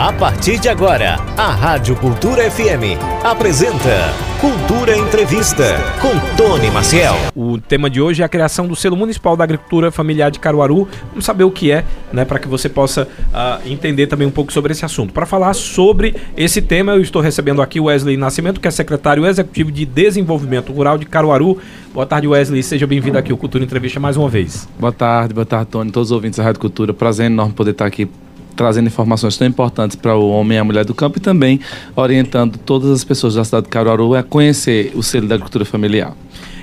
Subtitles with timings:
[0.00, 7.14] A partir de agora, a Rádio Cultura FM apresenta Cultura Entrevista com Tony Maciel.
[7.36, 10.88] O tema de hoje é a criação do selo municipal da agricultura familiar de Caruaru.
[11.10, 11.84] Vamos saber o que é,
[12.14, 15.12] né, para que você possa uh, entender também um pouco sobre esse assunto.
[15.12, 19.26] Para falar sobre esse tema, eu estou recebendo aqui o Wesley Nascimento, que é secretário
[19.26, 21.58] executivo de Desenvolvimento Rural de Caruaru.
[21.92, 22.62] Boa tarde, Wesley.
[22.62, 24.66] Seja bem-vindo aqui ao Cultura Entrevista mais uma vez.
[24.78, 26.94] Boa tarde, boa tarde, Tony, todos os ouvintes da Rádio Cultura.
[26.94, 28.08] Prazer enorme poder estar aqui
[28.60, 31.58] trazendo informações tão importantes para o homem e a mulher do campo e também
[31.96, 36.12] orientando todas as pessoas da cidade de Caruaru a conhecer o selo da agricultura familiar.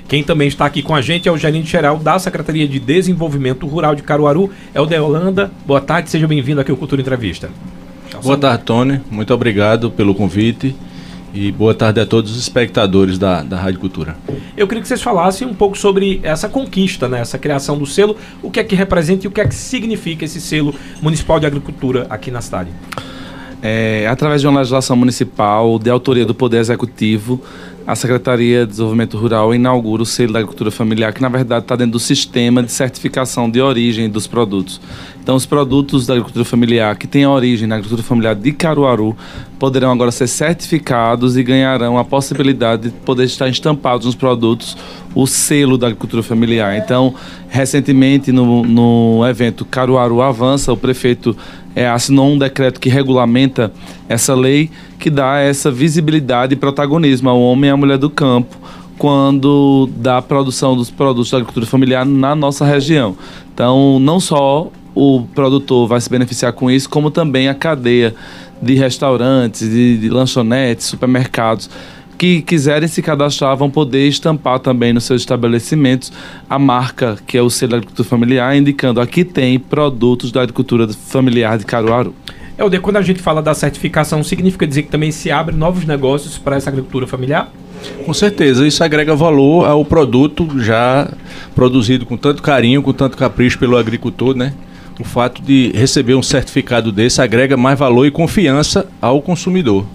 [0.06, 3.66] Quem também está aqui com a gente é o gerente geral da Secretaria de Desenvolvimento
[3.66, 5.50] Rural de Caruaru, é o de Holanda.
[5.66, 7.50] Boa tarde, seja bem-vindo aqui ao Cultura Entrevista.
[8.22, 9.00] Boa tarde, Tony.
[9.10, 10.76] Muito obrigado pelo convite.
[11.40, 14.16] E boa tarde a todos os espectadores da, da Rádio Cultura.
[14.56, 18.16] Eu queria que vocês falassem um pouco sobre essa conquista, né, essa criação do selo,
[18.42, 21.46] o que é que representa e o que é que significa esse selo municipal de
[21.46, 22.70] agricultura aqui na cidade.
[23.62, 27.40] É, através de uma legislação municipal de autoria do Poder Executivo,
[27.86, 31.76] a Secretaria de Desenvolvimento Rural inaugura o selo da agricultura familiar, que na verdade está
[31.76, 34.80] dentro do sistema de certificação de origem dos produtos.
[35.28, 39.14] Então, os produtos da agricultura familiar que têm origem na agricultura familiar de Caruaru
[39.58, 44.74] poderão agora ser certificados e ganharão a possibilidade de poder estar estampados nos produtos
[45.14, 46.78] o selo da agricultura familiar.
[46.78, 47.14] Então,
[47.46, 51.36] recentemente, no, no evento Caruaru Avança, o prefeito
[51.76, 53.70] é, assinou um decreto que regulamenta
[54.08, 58.56] essa lei que dá essa visibilidade e protagonismo ao homem e à mulher do campo
[58.96, 63.14] quando da produção dos produtos da agricultura familiar na nossa região.
[63.54, 68.12] Então, não só o produtor vai se beneficiar com isso, como também a cadeia
[68.60, 71.70] de restaurantes, de, de lanchonetes, supermercados
[72.18, 76.12] que quiserem se cadastrar vão poder estampar também nos seus estabelecimentos
[76.50, 80.88] a marca que é o selo da agricultura familiar, indicando aqui tem produtos da agricultura
[80.88, 82.12] familiar de Caruaru.
[82.58, 86.36] Helder, quando a gente fala da certificação, significa dizer que também se abre novos negócios
[86.36, 87.52] para essa agricultura familiar?
[88.04, 91.08] Com certeza, isso agrega valor ao produto já
[91.54, 94.52] produzido com tanto carinho, com tanto capricho pelo agricultor, né?
[94.98, 99.86] O fato de receber um certificado desse agrega mais valor e confiança ao consumidor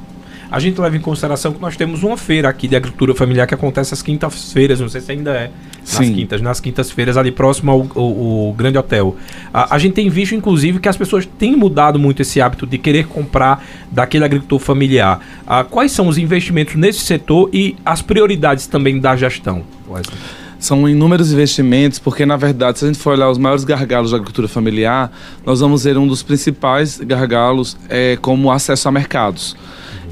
[0.53, 3.56] a gente leva em consideração que nós temos uma feira aqui de agricultura familiar que
[3.56, 5.50] acontece às quintas-feiras, não sei se ainda é.
[5.80, 6.13] Nas Sim.
[6.13, 9.16] quintas, nas quintas-feiras, ali próximo ao, ao, ao Grande Hotel.
[9.52, 12.78] A, a, gente tem visto, inclusive, que as pessoas têm mudado muito esse hábito de
[12.78, 15.22] querer comprar daquele agricultor familiar.
[15.47, 20.19] Ah, quais são os investimentos nesse setor e as prioridades também da gestão, Wesley?
[20.66, 24.18] São inúmeros investimentos, porque na verdade, se a gente for olhar os maiores gargalos da
[24.18, 25.12] agricultura familiar,
[25.46, 29.57] nós vamos ver um dos principais gargalos é como acesso a mercados.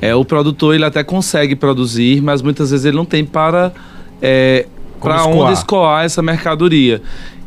[0.01, 3.71] É, o produtor ele até consegue produzir, mas muitas vezes ele não tem para
[4.21, 4.67] é,
[4.99, 7.01] para onde escoar essa mercadoria.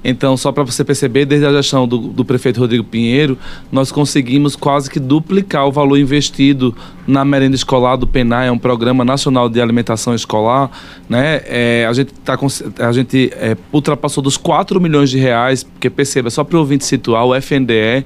[0.04, 3.38] Então, só para você perceber, desde a gestão do, do, prefeito Rodrigo Pinheiro,
[3.72, 6.76] nós conseguimos quase que duplicar o valor investido
[7.06, 10.70] na merenda escolar do PENAI, é um programa nacional de alimentação escolar.
[11.08, 11.40] Né?
[11.46, 12.38] É, a gente, tá,
[12.78, 16.84] a gente é, ultrapassou dos 4 milhões de reais, porque perceba, só para o ouvinte
[16.84, 18.04] situar, o FNDE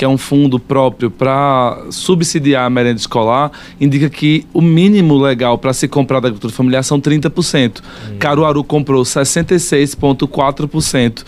[0.00, 5.58] que é um fundo próprio para subsidiar a merenda escolar, indica que o mínimo legal
[5.58, 7.80] para se comprar da agricultura familiar são 30%.
[7.80, 8.16] Hum.
[8.18, 11.22] Caruaru comprou 66,4%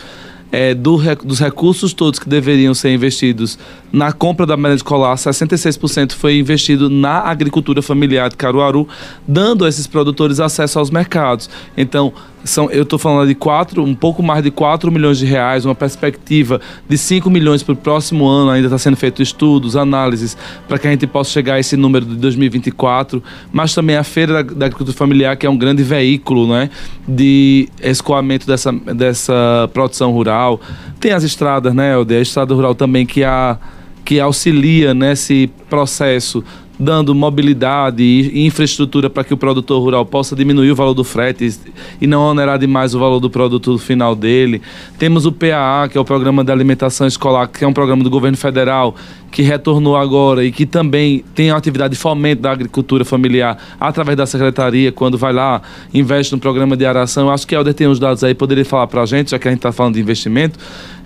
[0.53, 3.59] é, do, dos recursos todos que deveriam ser investidos
[3.93, 8.89] na compra da merenda escolar, 66% foi investido na agricultura familiar de Caruaru,
[9.27, 11.49] dando a esses produtores acesso aos mercados.
[11.77, 12.13] Então,
[12.45, 15.75] são, eu estou falando de quatro, um pouco mais de 4 milhões de reais, uma
[15.75, 20.37] perspectiva de 5 milhões para o próximo ano, ainda está sendo feito estudos, análises,
[20.67, 23.23] para que a gente possa chegar a esse número de 2024,
[23.53, 26.71] mas também a Feira da, da Agricultura Familiar, que é um grande veículo né,
[27.07, 30.61] de escoamento dessa, dessa produção rural.
[30.99, 32.19] Tem as estradas, né, Helder?
[32.19, 33.59] A estrada rural também que, a,
[34.05, 36.45] que auxilia nesse processo
[36.83, 41.59] dando mobilidade e infraestrutura para que o produtor rural possa diminuir o valor do frete
[42.01, 44.61] e não onerar demais o valor do produto final dele.
[44.99, 48.11] Temos o PAA, que é o Programa de Alimentação Escolar, que é um programa do
[48.11, 48.95] governo federal
[49.31, 54.17] que retornou agora e que também tem a atividade de fomento da agricultura familiar através
[54.17, 55.63] da secretaria, quando vai lá,
[55.95, 57.31] investe no programa de aração.
[57.31, 59.51] Acho que Helder tem os dados aí, poderia falar para a gente, já que a
[59.51, 60.59] gente está falando de investimento,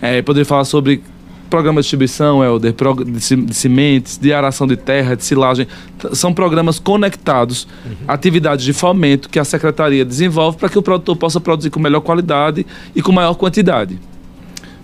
[0.02, 1.02] é, poderia falar sobre
[1.48, 2.74] programa de distribuição, Helder,
[3.06, 5.66] de sementes, de aração de terra, de silagem,
[6.12, 7.92] são programas conectados, uhum.
[8.08, 12.00] atividades de fomento que a secretaria desenvolve para que o produtor possa produzir com melhor
[12.00, 13.98] qualidade e com maior quantidade.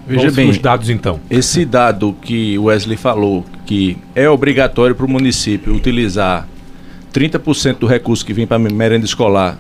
[0.07, 1.21] Veja Vamos bem, os dados então.
[1.31, 6.49] Esse dado que o Wesley falou, que é obrigatório para o município utilizar
[7.13, 9.59] 30% do recurso que vem para a merenda escolar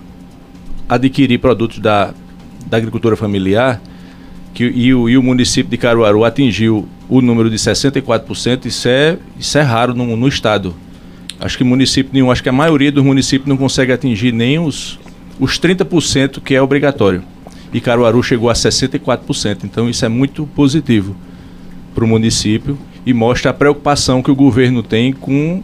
[0.89, 2.13] adquirir produtos da,
[2.67, 3.81] da agricultura familiar,
[4.55, 9.19] que, e, o, e o município de Caruaru atingiu o número de 64%, isso é,
[9.39, 10.75] isso é raro no, no estado.
[11.41, 14.99] Acho que município nenhum, acho que a maioria dos municípios não consegue atingir nem os,
[15.41, 17.23] os 30% que é obrigatório.
[17.73, 19.65] E Caruaru chegou a 64%.
[19.65, 21.17] Então isso é muito positivo
[21.95, 25.63] para o município e mostra a preocupação que o governo tem com,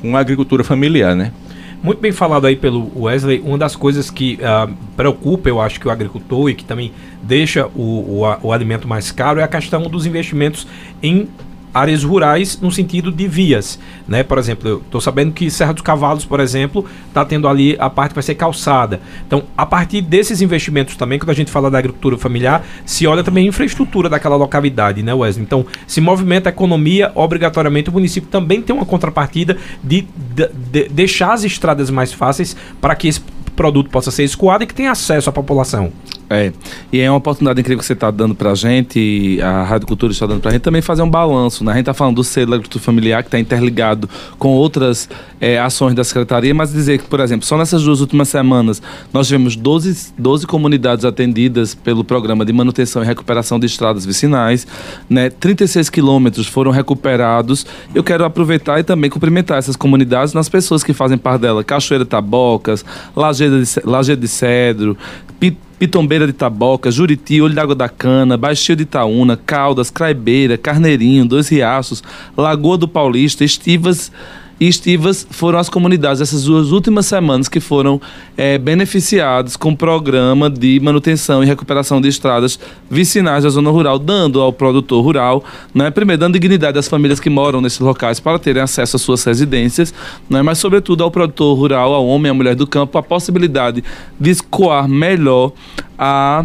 [0.00, 1.32] com a agricultura familiar, né?
[1.82, 3.40] Muito bem falado aí pelo Wesley.
[3.40, 6.92] Uma das coisas que uh, preocupa, eu acho, que o agricultor e que também
[7.22, 10.66] deixa o, o, o alimento mais caro é a questão dos investimentos
[11.02, 11.26] em
[11.72, 14.22] áreas rurais no sentido de vias, né?
[14.22, 17.88] Por exemplo, eu estou sabendo que Serra dos Cavalos, por exemplo, está tendo ali a
[17.88, 19.00] parte que vai ser calçada.
[19.26, 23.22] Então, a partir desses investimentos também, quando a gente fala da agricultura familiar, se olha
[23.22, 25.44] também a infraestrutura daquela localidade, né, Wesley?
[25.44, 30.88] Então, se movimenta a economia, obrigatoriamente o município também tem uma contrapartida de, de, de
[30.88, 33.20] deixar as estradas mais fáceis para que esse
[33.60, 35.92] produto possa ser escoado e que tenha acesso à população.
[36.32, 36.52] É,
[36.92, 40.12] e é uma oportunidade incrível que você está dando para a gente, a Rádio Cultura
[40.12, 41.64] está dando para a gente, também fazer um balanço.
[41.64, 41.72] Né?
[41.72, 44.08] A gente está falando do selo agricultura familiar, que está interligado
[44.38, 45.08] com outras
[45.40, 48.80] é, ações da Secretaria, mas dizer que, por exemplo, só nessas duas últimas semanas
[49.12, 54.68] nós tivemos 12, 12 comunidades atendidas pelo Programa de Manutenção e Recuperação de Estradas Vicinais,
[55.08, 55.30] né?
[55.30, 57.66] 36 quilômetros foram recuperados.
[57.92, 61.64] Eu quero aproveitar e também cumprimentar essas comunidades nas pessoas que fazem parte dela.
[61.64, 62.84] Cachoeira Tabocas,
[63.16, 64.96] Lajeira de, Lajeira de Cedro,
[65.78, 71.48] Pitombeira de Taboca, Juriti, Olho d'Água da Cana, Baixio de Itaúna, Caldas, Craibeira, Carneirinho, Dois
[71.48, 72.02] Riachos,
[72.36, 74.12] Lagoa do Paulista, Estivas
[74.60, 77.98] e Estivas foram as comunidades essas duas últimas semanas que foram
[78.36, 82.60] é, beneficiadas com o programa de manutenção e recuperação de estradas
[82.90, 85.42] vicinais da zona rural, dando ao produtor rural,
[85.74, 89.24] né, primeiro, dando dignidade às famílias que moram nesses locais para terem acesso às suas
[89.24, 89.94] residências,
[90.28, 93.82] né, mas, sobretudo, ao produtor rural, ao homem e à mulher do campo, a possibilidade
[94.18, 95.52] de escoar melhor
[95.98, 96.44] a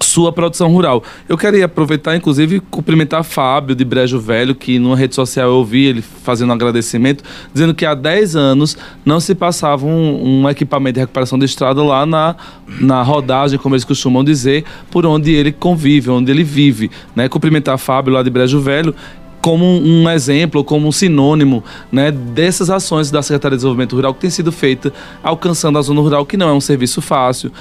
[0.00, 1.02] sua produção rural.
[1.28, 5.86] Eu queria aproveitar, inclusive, cumprimentar Fábio de Brejo Velho, que numa rede social eu ouvi
[5.86, 10.94] ele fazendo um agradecimento, dizendo que há 10 anos não se passava um, um equipamento
[10.94, 12.36] de recuperação de estrada lá na,
[12.80, 16.90] na rodagem, como eles costumam dizer, por onde ele convive, onde ele vive.
[17.14, 17.28] Né?
[17.28, 18.94] Cumprimentar Fábio lá de Brejo Velho
[19.40, 21.62] como um exemplo, como um sinônimo
[21.92, 24.92] né, dessas ações da Secretaria de Desenvolvimento Rural que tem sido feita
[25.22, 27.52] alcançando a zona rural, que não é um serviço fácil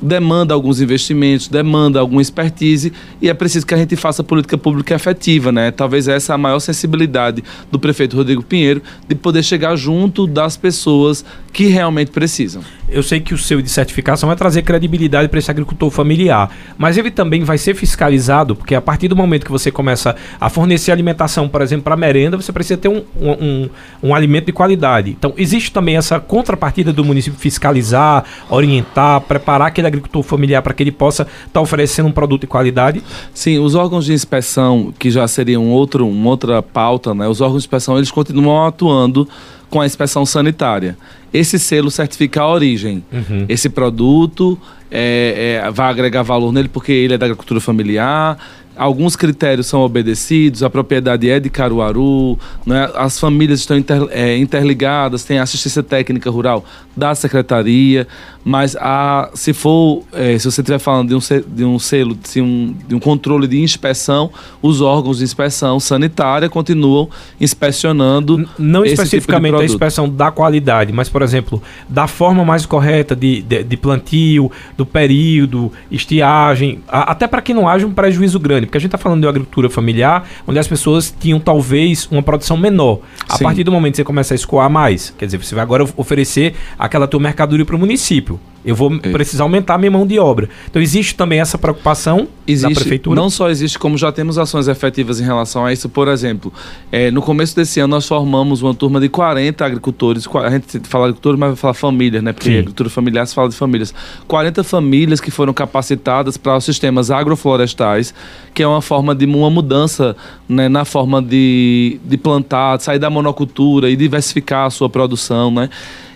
[0.00, 4.94] demanda alguns investimentos, demanda alguma expertise e é preciso que a gente faça política pública
[4.94, 5.70] efetiva, né?
[5.70, 10.56] Talvez essa é a maior sensibilidade do prefeito Rodrigo Pinheiro de poder chegar junto das
[10.56, 12.62] pessoas que realmente precisam.
[12.88, 16.96] Eu sei que o seu de certificação vai trazer credibilidade para esse agricultor familiar, mas
[16.96, 20.90] ele também vai ser fiscalizado, porque a partir do momento que você começa a fornecer
[20.90, 23.70] alimentação, por exemplo, para merenda, você precisa ter um, um, um,
[24.02, 25.10] um alimento de qualidade.
[25.10, 30.82] Então, existe também essa contrapartida do município fiscalizar, orientar, preparar aquele agricultor familiar para que
[30.82, 33.02] ele possa estar tá oferecendo um produto de qualidade?
[33.32, 37.28] Sim, os órgãos de inspeção, que já seriam outro, uma outra pauta, né?
[37.28, 39.28] Os órgãos de inspeção, eles continuam atuando
[39.70, 40.98] com a inspeção sanitária.
[41.32, 43.04] Esse selo certifica a origem.
[43.12, 43.46] Uhum.
[43.48, 44.58] Esse produto
[44.90, 48.36] é, é, vai agregar valor nele porque ele é da agricultura familiar,
[48.76, 52.90] alguns critérios são obedecidos, a propriedade é de Caruaru, né?
[52.94, 56.64] as famílias estão inter, é, interligadas, tem assistência técnica rural
[56.96, 58.08] da secretaria,
[58.44, 62.40] mas a, se for, é, se você estiver falando de um, de um selo, de
[62.40, 64.30] um, de um controle de inspeção,
[64.62, 67.08] os órgãos de inspeção sanitária continuam
[67.40, 68.48] inspecionando.
[68.58, 73.14] Não tipo especificamente tipo a inspeção da qualidade, mas, por exemplo, da forma mais correta
[73.14, 78.38] de, de, de plantio, do período, estiagem, a, até para que não haja um prejuízo
[78.38, 82.08] grande, porque a gente está falando de uma agricultura familiar, onde as pessoas tinham talvez
[82.10, 83.00] uma produção menor.
[83.28, 83.44] A Sim.
[83.44, 86.54] partir do momento que você começa a escoar mais, quer dizer, você vai agora oferecer
[86.78, 88.29] aquela tua mercadoria para o município.
[88.64, 89.10] Eu vou é.
[89.10, 90.48] precisar aumentar a minha mão de obra.
[90.68, 93.18] Então existe também essa preocupação existe, da prefeitura?
[93.18, 95.88] Não só existe, como já temos ações efetivas em relação a isso.
[95.88, 96.52] Por exemplo,
[96.92, 100.28] é, no começo desse ano nós formamos uma turma de 40 agricultores.
[100.34, 102.32] A gente fala agricultores, mas vai falar famílias, né?
[102.32, 102.58] Porque Sim.
[102.58, 103.94] agricultura familiar se fala de famílias.
[104.28, 108.12] 40 famílias que foram capacitadas para os sistemas agroflorestais,
[108.52, 110.14] que é uma forma de uma mudança
[110.46, 115.50] né, na forma de, de plantar, de sair da monocultura e diversificar a sua produção,
[115.50, 115.70] né?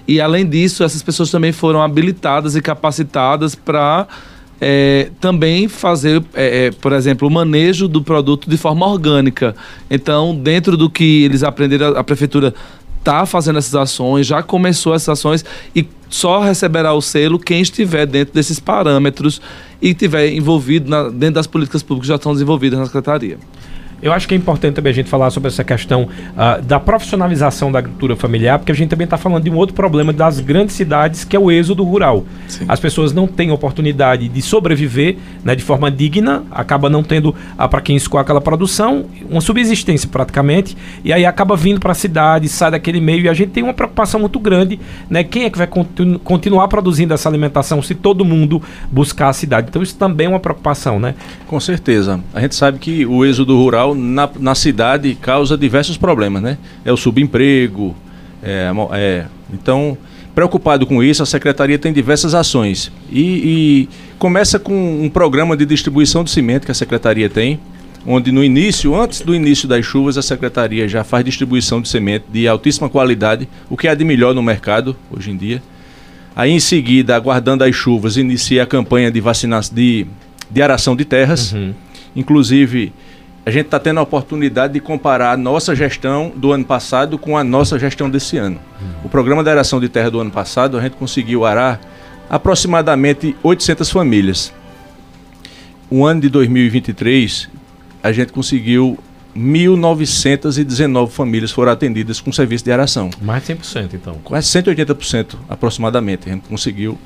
[0.06, 4.06] E além disso, essas pessoas também foram habilitadas e capacitadas para
[4.60, 9.54] é, também fazer, é, é, por exemplo, o manejo do produto de forma orgânica.
[9.90, 12.54] Então, dentro do que eles aprenderam, a prefeitura
[12.98, 15.44] está fazendo essas ações, já começou essas ações
[15.76, 19.42] e só receberá o selo quem estiver dentro desses parâmetros
[19.82, 23.38] e estiver envolvido na, dentro das políticas públicas que já estão desenvolvidas na secretaria.
[24.04, 27.72] Eu acho que é importante também a gente falar sobre essa questão uh, da profissionalização
[27.72, 30.76] da agricultura familiar, porque a gente também está falando de um outro problema das grandes
[30.76, 32.22] cidades, que é o êxodo rural.
[32.46, 32.66] Sim.
[32.68, 37.66] As pessoas não têm oportunidade de sobreviver né, de forma digna, acaba não tendo, uh,
[37.66, 42.46] para quem escoa aquela produção, uma subsistência praticamente, e aí acaba vindo para a cidade,
[42.46, 45.24] sai daquele meio, e a gente tem uma preocupação muito grande, né?
[45.24, 48.60] Quem é que vai continu continuar produzindo essa alimentação se todo mundo
[48.92, 49.68] buscar a cidade?
[49.70, 51.14] Então isso também é uma preocupação, né?
[51.46, 52.20] Com certeza.
[52.34, 56.58] A gente sabe que o êxodo rural na, na cidade causa diversos problemas, né?
[56.84, 57.94] É o subemprego,
[58.42, 59.96] é, é, então,
[60.34, 62.92] preocupado com isso, a secretaria tem diversas ações.
[63.10, 67.58] E, e, começa com um programa de distribuição de cimento que a secretaria tem,
[68.06, 72.26] onde no início, antes do início das chuvas, a secretaria já faz distribuição de cimento
[72.30, 75.62] de altíssima qualidade, o que é de melhor no mercado hoje em dia.
[76.36, 80.06] Aí em seguida, aguardando as chuvas, inicia a campanha de vacinação de,
[80.50, 81.52] de aração de terras.
[81.52, 81.72] Uhum.
[82.14, 82.92] Inclusive,
[83.46, 87.36] a gente está tendo a oportunidade de comparar a nossa gestão do ano passado com
[87.36, 88.58] a nossa gestão desse ano.
[89.04, 91.80] O programa de aração de terra do ano passado, a gente conseguiu arar
[92.28, 94.52] aproximadamente 800 famílias.
[95.90, 97.50] O ano de 2023,
[98.02, 98.98] a gente conseguiu
[99.36, 103.10] 1.919 famílias foram atendidas com serviço de aração.
[103.20, 104.14] Mais de 100%, então.
[104.24, 106.30] Quase 180% aproximadamente.
[106.30, 106.98] A gente conseguiu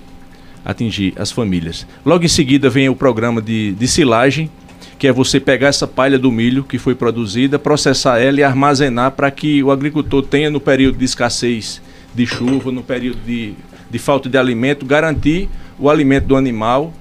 [0.64, 1.86] atingir as famílias.
[2.04, 4.50] Logo em seguida vem o programa de, de silagem,
[4.98, 9.12] que é você pegar essa palha do milho que foi produzida, processar ela e armazenar
[9.12, 11.80] para que o agricultor tenha no período de escassez
[12.14, 13.54] de chuva, no período de,
[13.90, 16.92] de falta de alimento, garantir o alimento do animal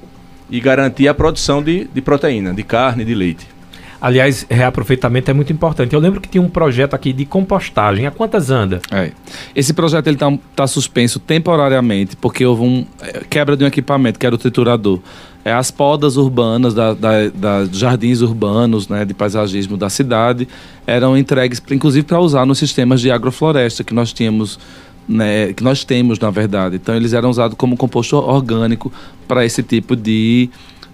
[0.50, 3.57] e garantir a produção de, de proteína, de carne, de leite.
[4.00, 5.94] Aliás, reaproveitamento é muito importante.
[5.94, 8.06] Eu lembro que tinha um projeto aqui de compostagem.
[8.06, 8.80] Há quantas anda?
[8.92, 9.12] É.
[9.56, 14.20] Esse projeto ele está tá suspenso temporariamente porque houve um é, quebra de um equipamento
[14.20, 15.00] que era o triturador.
[15.44, 20.48] É, as podas urbanas da, da, da jardins urbanos, né, de paisagismo da cidade,
[20.86, 24.60] eram entregues, inclusive, para usar nos sistemas de agrofloresta que nós tínhamos
[25.08, 26.76] né, que nós temos, na verdade.
[26.76, 28.92] Então, eles eram usados como composto orgânico
[29.26, 30.50] para esse tipo de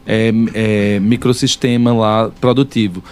[0.05, 3.03] é, é, microsistema lá produtivo.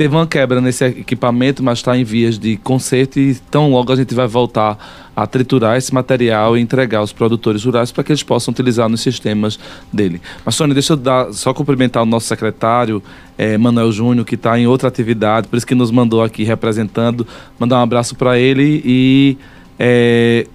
[0.00, 3.96] Teve uma quebra nesse equipamento, mas está em vias de conserto e tão logo a
[3.96, 4.78] gente vai voltar
[5.14, 9.02] a triturar esse material e entregar aos produtores rurais para que eles possam utilizar nos
[9.02, 9.58] sistemas
[9.92, 10.22] dele.
[10.42, 13.02] Mas, Sônia, deixa eu dar, só cumprimentar o nosso secretário,
[13.36, 17.26] é, Manuel Júnior, que está em outra atividade, por isso que nos mandou aqui representando.
[17.58, 19.36] Mandar um abraço para ele e
[19.78, 20.46] é,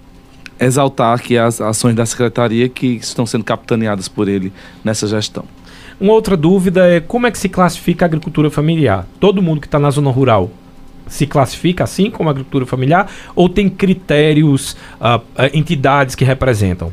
[0.58, 4.52] exaltar aqui as ações da secretaria que estão sendo capitaneadas por ele
[4.82, 5.44] nessa gestão.
[5.98, 9.06] Uma outra dúvida é como é que se classifica a agricultura familiar?
[9.18, 10.50] Todo mundo que está na zona rural
[11.06, 15.22] se classifica assim como agricultura familiar ou tem critérios, uh,
[15.54, 16.92] entidades que representam?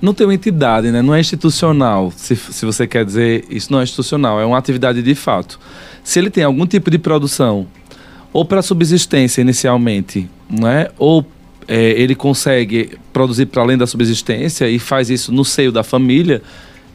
[0.00, 1.00] Não tem uma entidade, né?
[1.00, 2.12] não é institucional.
[2.16, 5.58] Se, se você quer dizer, isso não é institucional, é uma atividade de fato.
[6.04, 7.66] Se ele tem algum tipo de produção,
[8.32, 10.88] ou para subsistência inicialmente, né?
[10.98, 11.24] ou
[11.68, 16.42] é, ele consegue produzir para além da subsistência e faz isso no seio da família,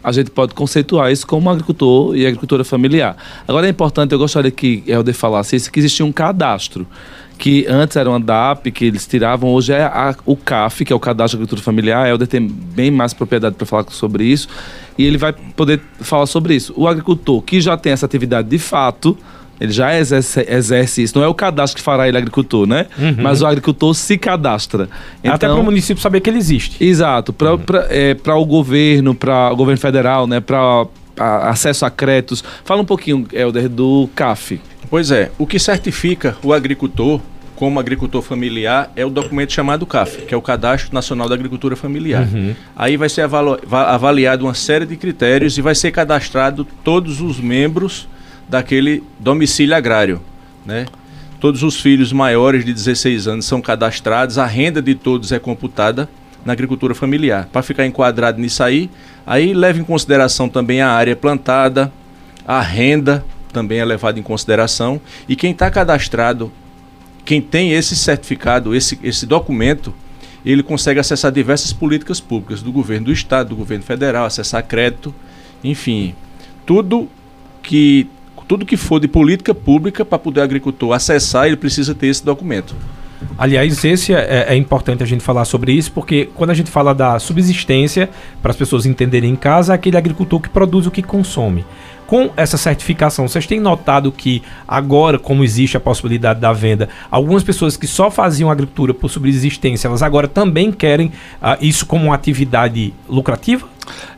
[0.04, 3.16] a gente pode conceituar isso como agricultor e agricultura familiar.
[3.48, 6.88] Agora é importante, eu gostaria que Helder falasse isso, que existia um cadastro
[7.38, 10.96] que antes era uma DAP, que eles tiravam, hoje é a, o CAF, que é
[10.96, 12.08] o Cadastro de Agricultura Familiar.
[12.08, 14.48] Helder tem bem mais propriedade para falar sobre isso
[14.98, 16.74] e ele vai poder falar sobre isso.
[16.76, 19.18] O agricultor que já tem essa atividade de fato,
[19.60, 21.18] ele já exerce, exerce, isso.
[21.18, 22.86] Não é o cadastro que fará ele agricultor, né?
[22.98, 23.16] Uhum.
[23.18, 24.90] Mas o agricultor se cadastra.
[25.20, 26.84] Então, Até para o município saber que ele existe.
[26.84, 27.34] Exato.
[27.34, 27.62] Para uhum.
[27.90, 30.40] é, o governo, para o governo federal, né?
[30.40, 30.86] Para
[31.18, 32.44] acesso a créditos.
[32.64, 34.62] Fala um pouquinho, Helder, do CAF.
[34.90, 35.32] Pois é.
[35.38, 37.20] O que certifica o agricultor
[37.56, 41.76] como agricultor familiar é o documento chamado CAF, que é o Cadastro Nacional da Agricultura
[41.76, 42.28] Familiar.
[42.32, 42.54] Uhum.
[42.76, 43.28] Aí vai ser
[43.72, 48.08] avaliado uma série de critérios e vai ser cadastrado todos os membros
[48.48, 50.22] daquele domicílio agrário,
[50.66, 50.86] né?
[51.40, 56.10] Todos os filhos maiores de 16 anos são cadastrados, a renda de todos é computada
[56.44, 57.48] na agricultura familiar.
[57.52, 58.90] Para ficar enquadrado nisso aí,
[59.26, 61.92] aí leva em consideração também a área plantada,
[62.46, 63.24] a renda
[63.54, 66.52] também é levada em consideração e quem está cadastrado,
[67.24, 69.94] quem tem esse certificado, esse, esse documento,
[70.46, 75.14] ele consegue acessar diversas políticas públicas do governo do estado, do governo federal, acessar crédito,
[75.64, 76.16] enfim,
[76.66, 77.10] tudo
[77.62, 78.08] que
[78.48, 82.24] tudo que for de política pública para poder o agricultor acessar, ele precisa ter esse
[82.24, 82.76] documento.
[83.38, 86.94] Aliás, esse é, é, importante a gente falar sobre isso, porque quando a gente fala
[86.94, 88.10] da subsistência,
[88.42, 91.66] para as pessoas entenderem em casa, é aquele agricultor que produz o que consome.
[92.08, 97.44] Com essa certificação, vocês têm notado que agora, como existe a possibilidade da venda, algumas
[97.44, 102.16] pessoas que só faziam agricultura por subsistência, elas agora também querem uh, isso como uma
[102.16, 103.68] atividade lucrativa?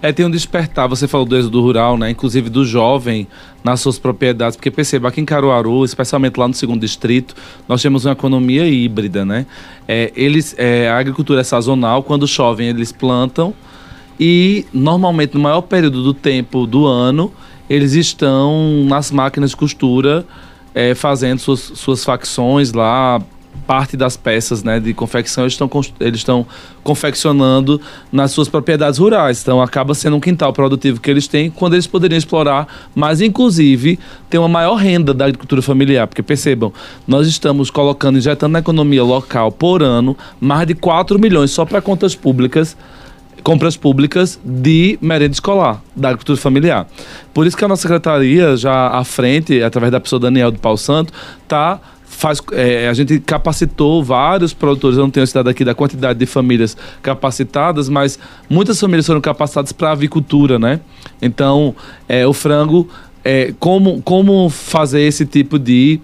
[0.03, 2.12] É, tem um despertar, você falou do êxodo rural, né?
[2.12, 3.27] Inclusive do jovem
[3.63, 7.36] nas suas propriedades, porque perceba, aqui em Caruaru, especialmente lá no segundo distrito,
[7.67, 9.48] nós temos uma economia híbrida, né?
[9.88, 13.53] É, eles, é, a agricultura é sazonal, quando chovem eles plantam
[14.19, 17.31] e normalmente no maior período do tempo do ano,
[17.69, 20.25] eles estão nas máquinas de costura
[20.73, 23.21] é, fazendo suas, suas facções lá,
[23.67, 26.45] parte das peças né, de confecção eles estão, eles estão
[26.83, 27.79] confeccionando
[28.11, 29.41] nas suas propriedades rurais.
[29.41, 33.99] Então acaba sendo um quintal produtivo que eles têm quando eles poderiam explorar, mas inclusive
[34.29, 36.07] ter uma maior renda da agricultura familiar.
[36.07, 36.73] Porque percebam,
[37.07, 41.81] nós estamos colocando, injetando na economia local por ano mais de 4 milhões só para
[41.81, 42.75] contas públicas
[43.43, 46.88] compras públicas de merenda escolar, da agricultura familiar.
[47.34, 50.77] Por isso que a nossa secretaria, já à frente, através da pessoa Daniel do Paulo
[50.77, 51.79] Santo, está
[52.19, 56.25] faz, é, a gente capacitou vários produtores, eu não tenho cidade aqui da quantidade de
[56.25, 58.19] famílias capacitadas, mas
[58.50, 60.81] muitas famílias foram capacitadas para avicultura, né?
[61.22, 61.74] Então,
[62.10, 62.89] é, o frango,
[63.24, 66.01] é, como, como fazer esse tipo de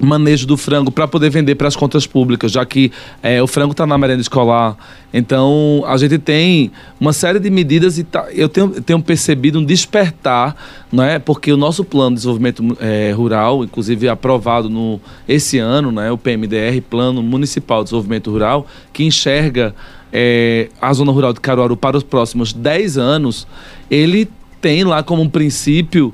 [0.00, 3.72] manejo do frango para poder vender para as contas públicas, já que é, o frango
[3.72, 4.76] está na merenda escolar.
[5.12, 9.64] Então, a gente tem uma série de medidas e tá, eu tenho, tenho, percebido um
[9.64, 10.54] despertar,
[10.92, 11.18] não é?
[11.18, 16.12] porque o nosso plano de desenvolvimento é, rural, inclusive aprovado no, esse ano, não é?
[16.12, 19.74] o PMDR, Plano Municipal de Desenvolvimento Rural, que enxerga
[20.12, 23.46] é, a zona rural de Caruaru para os próximos 10 anos,
[23.90, 24.28] ele
[24.60, 26.12] tem lá como um princípio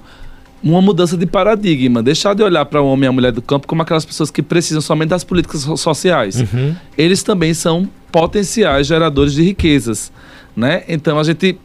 [0.62, 3.66] uma mudança de paradigma, deixar de olhar para o homem e a mulher do campo
[3.66, 6.40] como aquelas pessoas que precisam somente das políticas sociais.
[6.40, 6.75] Uhum.
[6.97, 10.12] Eles também são potenciais geradores de riquezas,
[10.54, 10.85] né?
[10.88, 11.59] Então a gente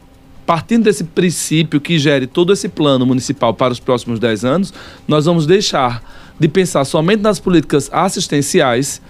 [0.44, 4.72] partindo desse princípio que gere todo esse plano municipal para os próximos 10 anos,
[5.06, 6.02] nós vamos deixar
[6.40, 9.02] de pensar somente nas políticas assistenciais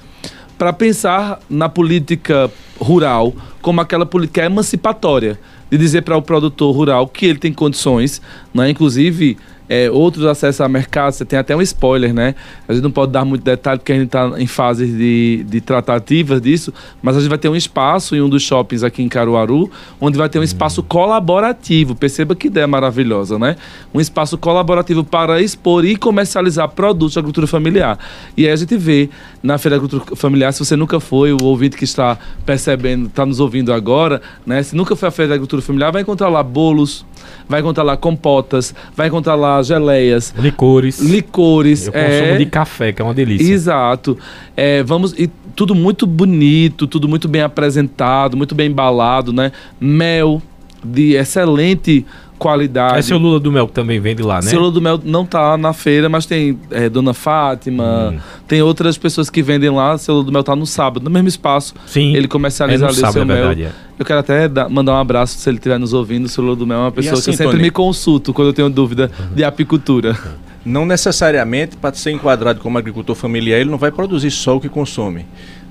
[0.59, 5.39] para pensar na política rural como aquela política emancipatória,
[5.71, 8.21] de dizer para o produtor rural que ele tem condições,
[8.53, 8.69] né?
[8.71, 9.37] inclusive
[9.69, 12.35] é, outros acessos a mercado, você tem até um spoiler, né?
[12.67, 15.61] A gente não pode dar muito detalhe porque a gente está em fase de, de
[15.61, 16.73] tratativas disso,
[17.03, 19.71] mas a gente vai ter um espaço em um dos shoppings aqui em Caruaru,
[20.01, 21.95] onde vai ter um espaço colaborativo.
[21.95, 23.57] Perceba que ideia maravilhosa, né?
[23.93, 27.99] Um espaço colaborativo para expor e comercializar produtos de agricultura familiar.
[28.37, 29.11] E aí a gente vê
[29.43, 33.25] na Feira da Agricultura Familiar, se você nunca foi, o ouvinte que está percebendo, está
[33.25, 34.63] nos ouvindo agora, né?
[34.63, 37.05] Se nunca foi à Feira da Agricultura Familiar, vai encontrar lá bolos,
[37.49, 40.35] vai encontrar lá compotas, vai encontrar lá geleias.
[40.39, 41.01] Licores.
[41.01, 41.87] Licores.
[41.87, 42.21] Eu é...
[42.21, 43.53] consumo de café, que é uma delícia.
[43.53, 44.17] Exato.
[44.57, 49.51] É, vamos, e tudo muito bonito, tudo muito bem apresentado, muito bem embalado, né?
[49.81, 50.41] Mel
[50.85, 52.07] de excelente
[52.39, 52.99] qualidade.
[52.99, 54.43] É seu Lula do Mel que também vende lá, né?
[54.43, 58.19] Seu Lula do Mel não tá na feira, mas tem é, Dona Fátima, hum.
[58.47, 59.99] tem outras pessoas que vendem lá.
[59.99, 61.75] Seu Lula do Mel tá no sábado, no mesmo espaço.
[61.87, 62.15] Sim.
[62.15, 63.37] Ele comercializa é ali sábado, seu é mel.
[63.37, 63.73] Verdade, é.
[63.99, 66.27] Eu quero até dar, mandar um abraço se ele estiver nos ouvindo.
[66.27, 68.33] O seu Lula do Mel é uma pessoa assim, que eu sempre Tony, me consulto
[68.33, 69.35] quando eu tenho dúvida uhum.
[69.35, 70.17] de apicultura.
[70.65, 74.69] Não necessariamente, para ser enquadrado como agricultor familiar, ele não vai produzir só o que
[74.69, 75.25] consome.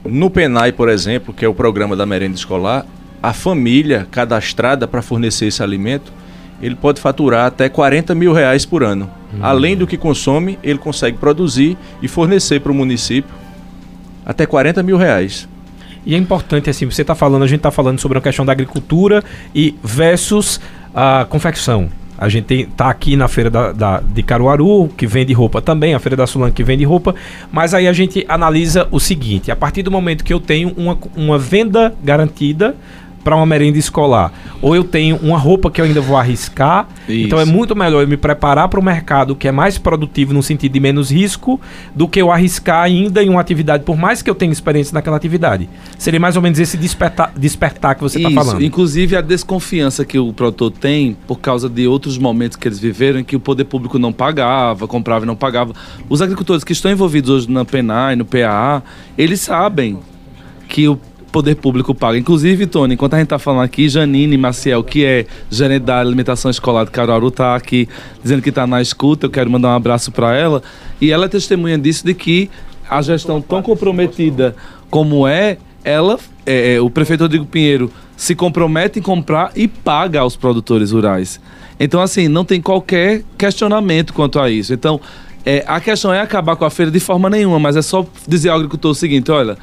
[0.04, 2.86] No PENAI, por exemplo, que é o programa da merenda escolar,
[3.22, 6.12] a família cadastrada para fornecer esse alimento
[6.62, 9.10] ele pode faturar até 40 mil reais por ano.
[9.34, 9.40] Hum.
[9.42, 13.30] Além do que consome, ele consegue produzir e fornecer para o município
[14.26, 15.48] até 40 mil reais.
[16.06, 18.52] E é importante, assim, você está falando, a gente está falando sobre a questão da
[18.52, 20.60] agricultura e versus
[20.96, 21.90] a confecção.
[22.18, 26.00] A gente está aqui na feira da, da, de Caruaru, que vende roupa também, a
[26.00, 27.14] feira da Sulan que vende roupa,
[27.52, 30.98] mas aí a gente analisa o seguinte: a partir do momento que eu tenho uma,
[31.16, 32.76] uma venda garantida,
[33.28, 34.32] para uma merenda escolar.
[34.62, 36.88] Ou eu tenho uma roupa que eu ainda vou arriscar.
[37.10, 37.26] Isso.
[37.28, 40.42] Então é muito melhor eu me preparar para o mercado que é mais produtivo no
[40.42, 41.60] sentido de menos risco
[41.94, 45.18] do que eu arriscar ainda em uma atividade, por mais que eu tenha experiência naquela
[45.18, 45.68] atividade.
[45.98, 48.64] Seria mais ou menos esse despertar, despertar que você está falando.
[48.64, 53.20] Inclusive a desconfiança que o produtor tem por causa de outros momentos que eles viveram
[53.20, 55.74] em que o poder público não pagava, comprava e não pagava.
[56.08, 58.82] Os agricultores que estão envolvidos hoje na PENAI, no PAA,
[59.18, 60.00] eles sabem
[60.70, 60.98] que o
[61.38, 62.18] poder público paga.
[62.18, 66.50] Inclusive, Tony, enquanto a gente está falando aqui, Janine Maciel, que é gerente da alimentação
[66.50, 67.88] escolar de Caruaru, está aqui
[68.24, 69.28] dizendo que está na escuta.
[69.28, 70.64] Eu quero mandar um abraço para ela.
[71.00, 72.50] E ela é testemunha disso de que
[72.90, 74.56] a gestão tão comprometida
[74.90, 80.22] como é, ela, é, é, o prefeito Rodrigo Pinheiro, se compromete em comprar e paga
[80.22, 81.40] aos produtores rurais.
[81.80, 84.74] Então, assim, não tem qualquer questionamento quanto a isso.
[84.74, 85.00] Então,
[85.46, 88.50] é, a questão é acabar com a feira de forma nenhuma, mas é só dizer
[88.50, 89.56] ao agricultor o seguinte: olha,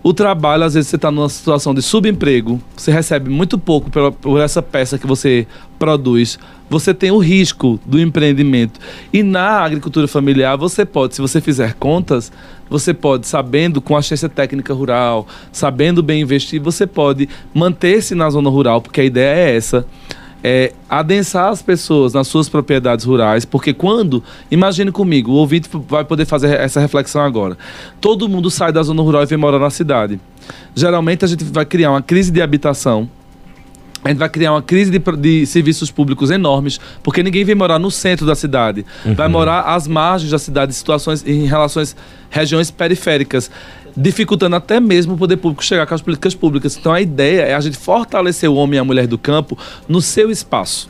[0.00, 4.12] O trabalho, às vezes, você está numa situação de subemprego, você recebe muito pouco pela,
[4.12, 6.38] por essa peça que você produz,
[6.70, 8.78] você tem o risco do empreendimento.
[9.12, 12.30] E na agricultura familiar, você pode, se você fizer contas,
[12.70, 18.30] você pode, sabendo com a ciência técnica rural, sabendo bem investir, você pode manter-se na
[18.30, 19.84] zona rural, porque a ideia é essa
[20.42, 26.04] é, adensar as pessoas nas suas propriedades rurais, porque quando, imagine comigo, o ouvinte vai
[26.04, 27.56] poder fazer essa reflexão agora.
[28.00, 30.20] Todo mundo sai da zona rural e vem morar na cidade.
[30.74, 33.08] Geralmente a gente vai criar uma crise de habitação,
[34.04, 37.80] a gente vai criar uma crise de, de, serviços públicos enormes, porque ninguém vem morar
[37.80, 38.86] no centro da cidade.
[39.04, 39.14] Uhum.
[39.14, 41.96] Vai morar às margens da cidade, em situações, em relações,
[42.30, 43.50] regiões periféricas
[44.00, 46.76] dificultando até mesmo o poder público chegar com as políticas públicas.
[46.76, 49.58] Então a ideia é a gente fortalecer o homem e a mulher do campo
[49.88, 50.88] no seu espaço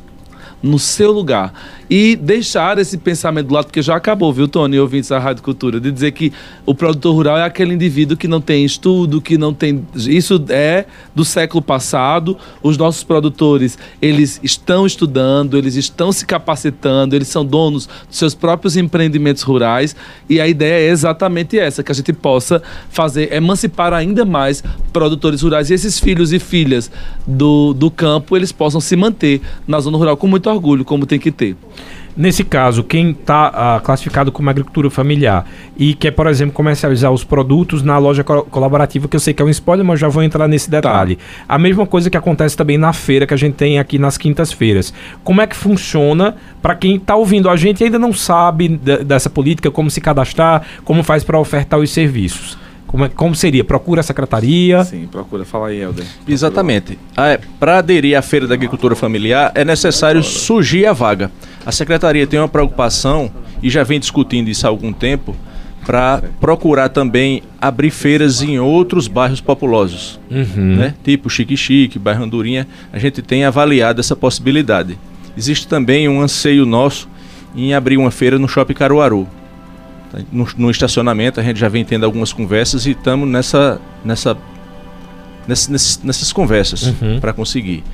[0.63, 1.53] no seu lugar.
[1.91, 5.81] E deixar esse pensamento do lado, porque já acabou, viu, Tony, ouvintes da Rádio Cultura,
[5.81, 6.33] de dizer que
[6.67, 9.87] o produtor rural é aquele indivíduo que não tem estudo, que não tem.
[9.95, 12.37] Isso é do século passado.
[12.63, 18.35] Os nossos produtores, eles estão estudando, eles estão se capacitando, eles são donos dos seus
[18.35, 19.97] próprios empreendimentos rurais.
[20.29, 25.41] E a ideia é exatamente essa: que a gente possa fazer, emancipar ainda mais produtores
[25.41, 26.91] rurais e esses filhos e filhas
[27.27, 31.07] do, do campo, eles possam se manter na zona rural com muito muito orgulho, como
[31.07, 31.57] tem que ter.
[32.17, 37.23] Nesse caso, quem está ah, classificado como agricultura familiar e quer, por exemplo, comercializar os
[37.23, 40.23] produtos na loja co colaborativa, que eu sei que é um spoiler, mas já vou
[40.25, 41.15] entrar nesse detalhe.
[41.15, 41.23] Tá.
[41.49, 44.93] A mesma coisa que acontece também na feira que a gente tem aqui nas quintas-feiras.
[45.23, 49.31] Como é que funciona para quem está ouvindo a gente e ainda não sabe dessa
[49.31, 52.59] política, como se cadastrar, como faz para ofertar os serviços?
[52.89, 53.63] Como, é, como seria?
[53.63, 54.83] Procura a secretaria?
[54.83, 55.45] Sim, procura.
[55.45, 56.07] Fala aí, Helder.
[56.27, 56.99] Exatamente.
[57.15, 61.31] Ah, é, Para aderir à Feira da Agricultura Familiar, é necessário surgir a vaga.
[61.67, 63.31] A secretaria tem uma preocupação,
[63.63, 65.37] e já vem discutindo isso há algum tempo,
[65.85, 70.19] para procurar também abrir feiras em outros bairros populosos.
[70.31, 70.77] Uhum.
[70.77, 70.95] Né?
[71.05, 72.67] Tipo Chique Chique, bairro Andorinha.
[72.91, 74.99] A gente tem avaliado essa possibilidade.
[75.37, 77.07] Existe também um anseio nosso
[77.55, 79.29] em abrir uma feira no Shopping Caruaru
[80.33, 84.37] no, no, estacionamento, a gente já vem tendo algumas conversas e estamos nessa, nessa,
[85.47, 87.21] nessas, nessas conversas uhum.
[87.21, 87.85] para conseguir.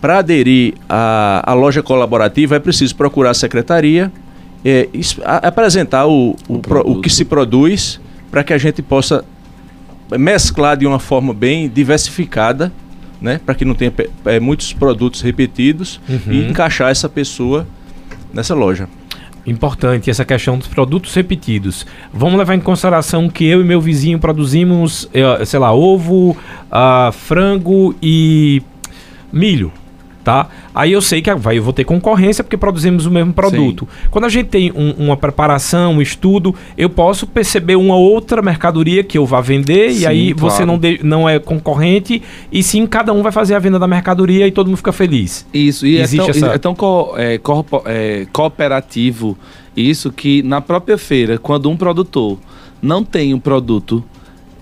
[0.00, 4.10] Para aderir à, à loja colaborativa é preciso procurar a secretaria,
[4.64, 4.88] é,
[5.24, 9.24] a, apresentar o, o, o, o que se produz para que a gente possa
[10.18, 12.72] mesclar de uma forma bem diversificada,
[13.20, 13.92] né, para que não tenha
[14.24, 16.32] é, muitos produtos repetidos uhum.
[16.32, 17.66] e encaixar essa pessoa
[18.32, 18.88] nessa loja
[19.46, 21.86] importante essa questão dos produtos repetidos.
[22.12, 27.12] Vamos levar em consideração que eu e meu vizinho produzimos, eh, sei lá, ovo, uh,
[27.12, 28.62] frango e
[29.32, 29.72] milho
[30.22, 30.48] tá?
[30.74, 33.88] Aí eu sei que vai, eu vou ter concorrência porque produzimos o mesmo produto.
[33.90, 34.08] Sim.
[34.10, 39.02] Quando a gente tem um, uma preparação, um estudo, eu posso perceber uma outra mercadoria
[39.02, 40.50] que eu vá vender sim, e aí claro.
[40.50, 43.86] você não, de, não é concorrente e sim cada um vai fazer a venda da
[43.86, 45.46] mercadoria e todo mundo fica feliz.
[45.52, 46.54] Isso, e é Existe é tão, essa...
[46.54, 49.36] é tão co, é, corpo, é, cooperativo
[49.76, 52.38] isso que na própria feira, quando um produtor
[52.80, 54.04] não tem um produto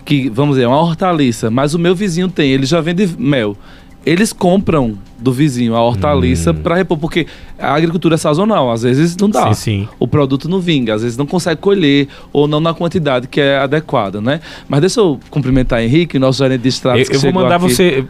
[0.05, 3.57] que, vamos dizer, é uma hortaliça, mas o meu vizinho tem, ele já vende mel
[4.05, 6.55] eles compram do vizinho a hortaliça hum.
[6.55, 7.27] para repor, porque
[7.59, 9.53] a agricultura é sazonal, às vezes não dá.
[9.53, 9.89] Sim, sim.
[9.99, 13.59] O produto não vinga, às vezes não consegue colher ou não na quantidade que é
[13.59, 14.41] adequada, né?
[14.69, 17.09] Mas deixa eu cumprimentar Henrique, nosso gerente de estradas.
[17.09, 17.69] Eu, eu vou mandar aqui.
[17.69, 18.05] você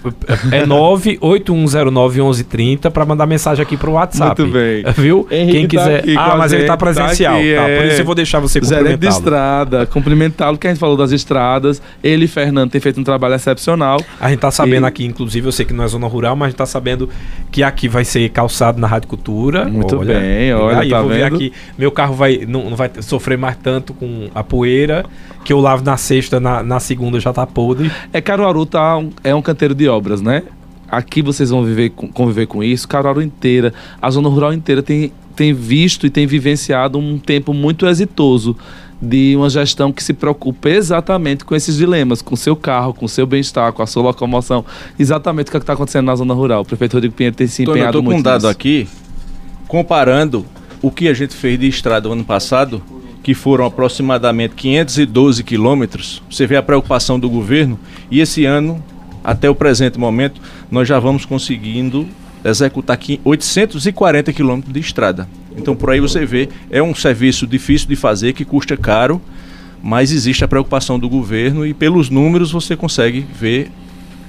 [0.53, 4.41] é 981091130 para mandar mensagem aqui pro WhatsApp.
[4.41, 4.83] Muito bem.
[4.97, 5.27] Viu?
[5.31, 6.15] Henrique Quem tá quiser.
[6.15, 7.63] Tá ah, mas ele tá presencial, tá, aqui, tá?
[7.63, 8.89] Por isso eu vou deixar você cumprimentá-lo.
[8.89, 11.81] Gerente de estrada, cumprimentá-lo que a gente falou das estradas.
[12.03, 14.01] Ele e Fernando têm feito um trabalho excepcional.
[14.21, 14.89] A gente tá sabendo e...
[14.89, 17.00] aqui, inclusive, eu sei que não é zona rural, mas a gente tá sabendo
[17.51, 19.67] que aqui vai ser calçado na Rádio Cultura.
[19.67, 21.19] Muito olha, bem, olha, aí tá eu vou vendo?
[21.19, 21.53] ver aqui.
[21.79, 25.05] Meu carro vai não, não, vai sofrer mais tanto com a poeira
[25.45, 27.91] que eu lavo na sexta, na, na segunda já tá podre.
[28.13, 30.43] É Caruaru tá um, é um canteiro de obras, né?
[30.91, 32.89] Aqui vocês vão viver, conviver com isso.
[32.89, 37.87] Caruaru inteira, a zona rural inteira tem, tem visto e tem vivenciado um tempo muito
[37.87, 38.57] exitoso
[39.01, 43.07] de uma gestão que se preocupe exatamente com esses dilemas, com o seu carro, com
[43.07, 44.65] o seu bem-estar, com a sua locomoção.
[44.99, 46.63] Exatamente o que é está acontecendo na zona rural.
[46.63, 48.17] O prefeito Rodrigo Pinheiro tem se empenhado Tô, eu muito.
[48.17, 48.51] com um dado nisso.
[48.51, 48.89] aqui,
[49.67, 50.45] comparando
[50.83, 52.83] o que a gente fez de estrada no ano passado,
[53.23, 56.23] que foram aproximadamente 512 quilômetros.
[56.31, 57.79] Você vê a preocupação do governo
[58.11, 58.83] e esse ano,
[59.25, 62.07] até o presente momento, nós já vamos conseguindo
[62.45, 65.29] executar aqui 840 quilômetros de estrada.
[65.57, 69.21] Então por aí você vê, é um serviço difícil de fazer, que custa caro,
[69.83, 73.71] mas existe a preocupação do governo e pelos números você consegue ver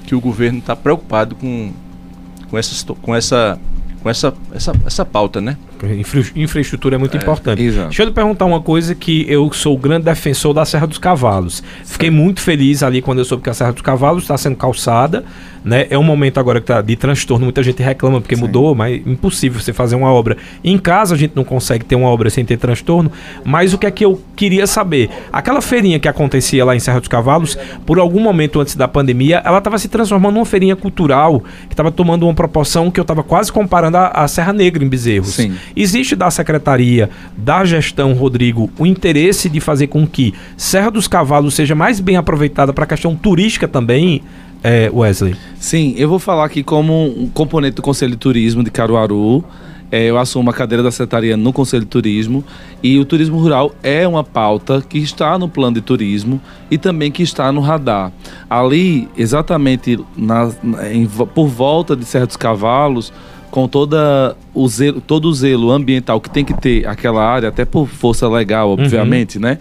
[0.06, 1.72] que o governo está preocupado com,
[2.50, 3.58] com, essa, com, essa,
[4.02, 5.56] com essa, essa, essa pauta, né?
[5.84, 7.62] Infra infraestrutura é muito É, importante.
[7.62, 7.88] exato.
[7.88, 11.62] Deixa eu lhe perguntar uma coisa que eu sou grande defensor da Serra dos Cavalos.
[11.84, 15.24] Fiquei muito feliz ali quando eu soube que a Serra dos Cavalos está sendo calçada,
[15.64, 15.86] né?
[15.90, 18.42] É um momento agora que tá de transtorno, muita gente reclama porque Sim.
[18.42, 20.36] mudou, mas impossível você fazer uma obra.
[20.64, 23.10] Em casa a gente não consegue ter uma obra sem ter transtorno,
[23.44, 25.08] mas o que é que eu queria saber?
[25.32, 29.40] Aquela feirinha que acontecia lá em Serra dos Cavalos, por algum momento antes da pandemia,
[29.44, 33.22] ela estava se transformando numa feirinha cultural que estava tomando uma proporção que eu estava
[33.22, 35.34] quase comparando a Serra Negra em Bezerros.
[35.34, 35.54] Sim.
[35.74, 41.54] Existe da secretaria, da gestão, Rodrigo, o interesse de fazer com que Serra dos Cavalos
[41.54, 44.22] seja mais bem aproveitada para a questão turística também,
[44.62, 45.34] é, Wesley?
[45.58, 49.44] Sim, eu vou falar aqui como um componente do Conselho de Turismo de Caruaru.
[49.94, 52.42] É, eu assumo a cadeira da secretaria no Conselho de Turismo
[52.82, 57.12] e o turismo rural é uma pauta que está no plano de turismo e também
[57.12, 58.10] que está no radar.
[58.48, 60.50] Ali, exatamente na-
[60.90, 63.12] em por volta de Serra dos Cavalos,
[63.52, 67.66] com toda o zelo, todo o zelo ambiental que tem que ter aquela área, até
[67.66, 69.58] por força legal, obviamente, né?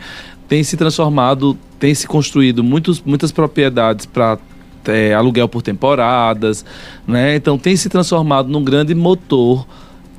[0.47, 4.39] Tem se transformado, tem se construído muitos, muitas propriedades para
[4.87, 6.63] é, aluguel por temporadas,
[7.05, 7.35] né?
[7.35, 9.67] Então tem se transformado num grande motor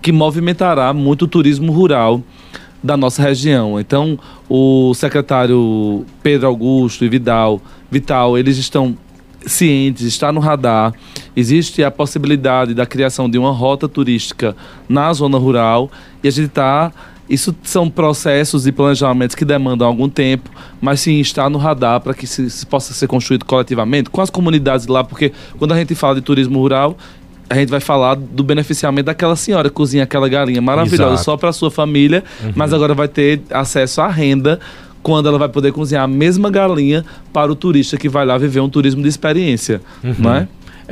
[0.03, 2.23] que movimentará muito o turismo rural
[2.83, 3.81] da nossa região.
[3.81, 4.19] Então,
[4.51, 7.59] o secretário Pedro Augusto e Vidal,
[7.91, 8.99] Vital, eles estão
[9.47, 10.93] cientes, está no radar.
[11.37, 14.57] Existe a possibilidade da criação de uma rota turística
[14.89, 15.91] na zona rural
[16.23, 16.93] e a gente está
[17.29, 20.51] isso são processos e planejamentos que demandam algum tempo,
[20.81, 24.29] mas sim está no radar para que se, se possa ser construído coletivamente com as
[24.29, 26.97] comunidades lá, porque quando a gente fala de turismo rural,
[27.49, 31.25] a gente vai falar do beneficiamento daquela senhora que cozinha aquela galinha maravilhosa Exato.
[31.25, 32.25] só para sua família,
[32.55, 34.59] mas agora vai ter acesso à renda
[35.03, 38.61] quando ela vai poder cozinhar a mesma galinha para o turista que vai lá viver
[38.61, 39.81] um turismo de experiência,
[40.19, 40.49] não é?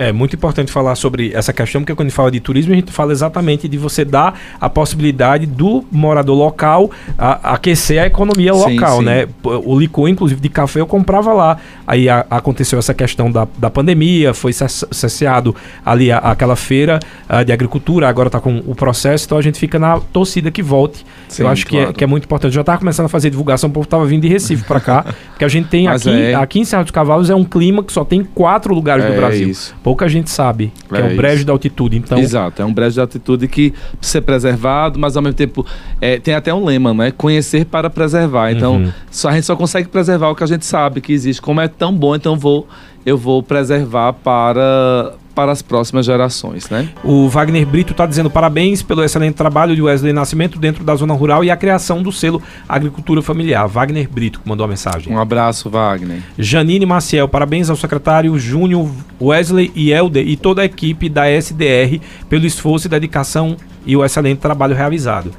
[0.08, 2.76] É muito importante falar sobre essa questão, porque quando a gente fala de turismo, a
[2.76, 8.54] gente fala exatamente de você dar a possibilidade do morador local a- aquecer a economia
[8.54, 9.04] Sim, local, sim.
[9.04, 9.28] né?
[9.44, 11.58] O licor, inclusive, de café eu comprava lá.
[11.86, 16.98] Aí a- aconteceu essa questão da, da pandemia, foi cess- cesseado ali a- aquela feira
[17.28, 20.62] ah, de agricultura, agora está com o processo, então a gente fica na torcida que
[20.62, 21.04] volte.
[21.28, 21.94] Sim, eu acho que, é, claro.
[21.94, 22.52] que é muito importante.
[22.54, 25.44] Já estava começando a fazer divulgação, o povo estava vindo de Recife para cá, porque
[25.44, 26.34] a gente tem Mas aqui, é.
[26.34, 29.48] aqui em Serra dos Cavalos é um clima que só tem quatro lugares É Brasil.
[29.48, 29.74] isso.
[29.90, 31.44] Pouca gente sabe, que é, É o brejo isso.
[31.46, 31.96] da altitude.
[31.96, 35.66] Então, Exato, é um brejo de atitude que precisa ser preservado, mas ao mesmo tempo
[36.00, 37.10] é, tem até um lema, né?
[37.10, 38.52] Conhecer para preservar.
[38.52, 38.92] Então, Uhum.
[39.10, 41.42] só, a gente só consegue preservar o que a gente sabe que existe.
[41.42, 42.68] Como é tão bom, então vou,
[43.04, 46.88] eu vou preservar para, para as próximas gerações, né?
[47.02, 51.14] o Wagner Brito está dizendo parabéns pelo excelente trabalho de Wesley Nascimento dentro da zona
[51.14, 53.66] rural e a criação do selo Agricultura Familiar.
[53.66, 55.12] Wagner Brito que mandou a mensagem.
[55.12, 56.22] Um abraço, Wagner.
[56.38, 58.88] Janine Maciel, parabéns ao secretário Júnior
[59.20, 64.04] Wesley e Helder e toda a equipe da SDR pelo esforço e dedicação e o
[64.04, 65.32] excelente trabalho realizado.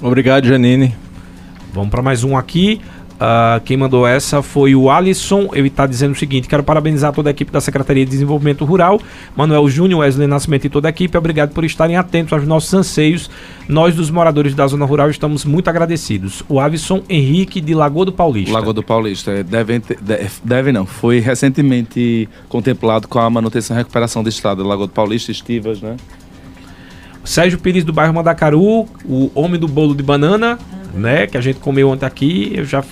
[0.00, 0.94] Obrigado, Janine.
[1.72, 2.80] Vamos para mais um aqui.
[3.24, 5.50] Ah, quem mandou essa foi o Alisson.
[5.52, 9.00] Ele está dizendo o seguinte: quero parabenizar toda a equipe da Secretaria de Desenvolvimento Rural,
[9.36, 11.16] Manuel Júnior, Wesley Nascimento e toda a equipe.
[11.16, 13.30] Obrigado por estarem atentos aos nossos anseios.
[13.68, 16.42] Nós, dos moradores da zona rural, estamos muito agradecidos.
[16.48, 18.52] O Alisson Henrique de Lagoa do Paulista.
[18.52, 19.30] Lagoa do Paulista.
[19.30, 20.84] é, Devem ter- de- deve não.
[20.84, 24.64] Foi recentemente contemplado com a manutenção e recuperação da estrada.
[24.66, 25.94] Lagoa do Paulista, Estivas, né?
[27.24, 30.58] Sérgio Pires do bairro Mandacaru, o homem do bolo de banana,
[30.94, 31.26] né?
[31.26, 32.52] Que a gente comeu ontem aqui.
[32.54, 32.84] Eu já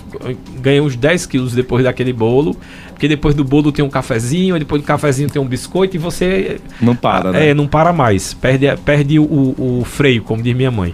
[0.59, 2.55] ganhei uns 10 quilos depois daquele bolo.
[2.89, 6.59] Porque depois do bolo tem um cafezinho, depois do cafezinho tem um biscoito e você
[6.79, 7.49] Não para, né?
[7.49, 8.33] É, não para mais.
[8.33, 10.93] Perde, perde o, o freio, como diz minha mãe.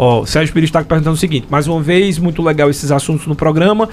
[0.00, 3.26] Ó, o Sérgio Pires está perguntando o seguinte: mais uma vez, muito legal esses assuntos
[3.26, 3.88] no programa.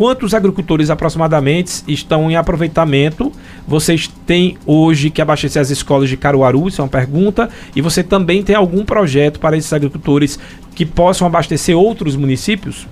[0.00, 3.30] Quantos agricultores aproximadamente estão em aproveitamento?
[3.68, 6.68] Vocês têm hoje que abastecer as escolas de Caruaru?
[6.68, 7.50] Isso é uma pergunta.
[7.76, 10.38] E você também tem algum projeto para esses agricultores
[10.80, 12.86] que possam abastecer outros municípios?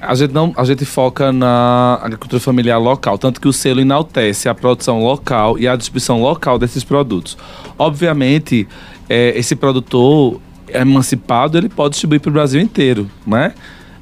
[0.00, 4.48] A gente, não, a gente foca na agricultura familiar local, tanto que o selo enaltece
[4.48, 7.36] a produção local e a distribuição local desses produtos.
[7.78, 8.66] Obviamente,
[9.10, 13.52] é, esse produtor emancipado, ele pode distribuir para o Brasil inteiro, né?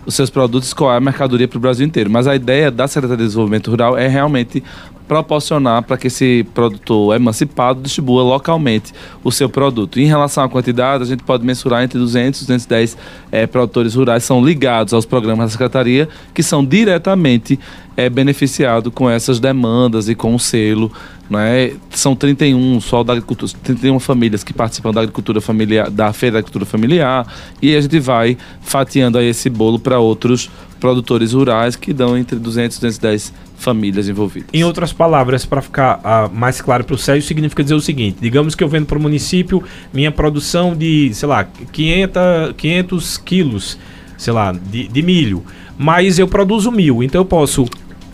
[0.05, 2.11] Os seus produtos escoar a mercadoria para o Brasil inteiro.
[2.11, 4.62] Mas a ideia da Secretaria de Desenvolvimento Rural é realmente
[5.07, 10.01] proporcionar para que esse produtor emancipado distribua localmente o seu produto.
[10.01, 12.97] Em relação à quantidade, a gente pode mensurar entre 200 e 210
[13.31, 17.59] eh, produtores rurais são ligados aos programas da Secretaria, que são diretamente
[17.96, 20.90] é beneficiado com essas demandas e com o selo.
[21.28, 21.72] Né?
[21.90, 26.38] São 31 só da agricultura, 31 famílias que participam da agricultura familiar, da feira da
[26.40, 27.26] agricultura familiar,
[27.61, 32.38] e a gente vai fatiando aí esse bolo para outros produtores rurais que dão entre
[32.38, 34.50] 200 e 210 famílias envolvidas.
[34.52, 38.18] Em outras palavras, para ficar uh, mais claro para o Sérgio, significa dizer o seguinte:
[38.20, 42.22] digamos que eu vendo para o município minha produção de, sei lá, 500,
[42.57, 43.78] 500 quilos,
[44.18, 45.44] sei lá, de, de milho,
[45.78, 47.64] mas eu produzo mil, então eu posso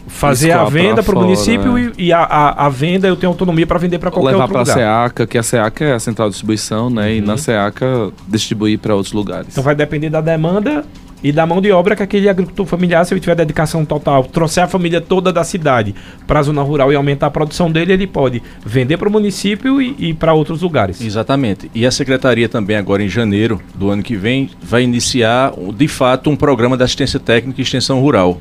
[0.09, 1.92] fazer a venda para o município é.
[1.97, 4.59] e, e a, a, a, venda eu tenho autonomia para vender para qualquer Levar outro
[4.59, 4.77] lugar.
[4.77, 7.09] Levar para a SEACA, que a SEACA é a central de distribuição, né?
[7.09, 7.14] Uhum.
[7.16, 7.38] E na uhum.
[7.38, 9.49] SEACA distribuir para outros lugares.
[9.53, 10.85] Então vai depender da demanda
[11.23, 14.64] e da mão de obra que aquele agricultor familiar, se ele tiver dedicação total, trouxer
[14.64, 15.94] a família toda da cidade
[16.27, 19.83] para a zona rural e aumentar a produção dele, ele pode vender para o município
[19.83, 21.01] e, e para outros lugares.
[21.01, 21.71] Exatamente.
[21.75, 26.31] E a secretaria também, agora em janeiro do ano que vem, vai iniciar, de fato,
[26.31, 28.40] um programa de assistência técnica e extensão rural.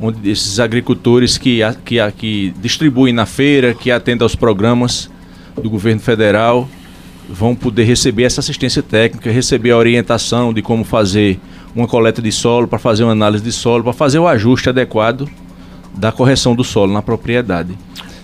[0.00, 5.10] Onde esses agricultores que, que, que distribuem na feira, que atendem aos programas
[5.62, 6.66] do governo federal,
[7.28, 11.38] vão poder receber essa assistência técnica, receber a orientação de como fazer
[11.74, 15.28] uma coleta de solo, para fazer uma análise de solo, para fazer o ajuste adequado
[15.94, 17.76] da correção do solo na propriedade.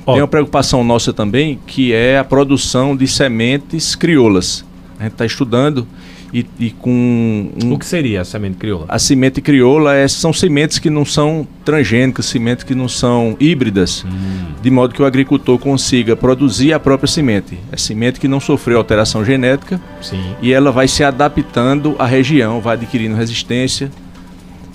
[0.04, 0.12] Oh.
[0.12, 4.64] Tem uma preocupação nossa também, que é a produção de sementes crioulas.
[4.98, 5.86] A gente está estudando
[6.32, 7.50] e, e com.
[7.64, 8.86] Um, o que seria a semente crioula?
[8.88, 14.04] A semente crioula é, são sementes que não são transgênicas, sementes que não são híbridas,
[14.04, 14.46] hum.
[14.62, 17.58] de modo que o agricultor consiga produzir a própria semente.
[17.70, 20.22] É semente que não sofreu alteração genética Sim.
[20.42, 23.90] e ela vai se adaptando à região, vai adquirindo resistência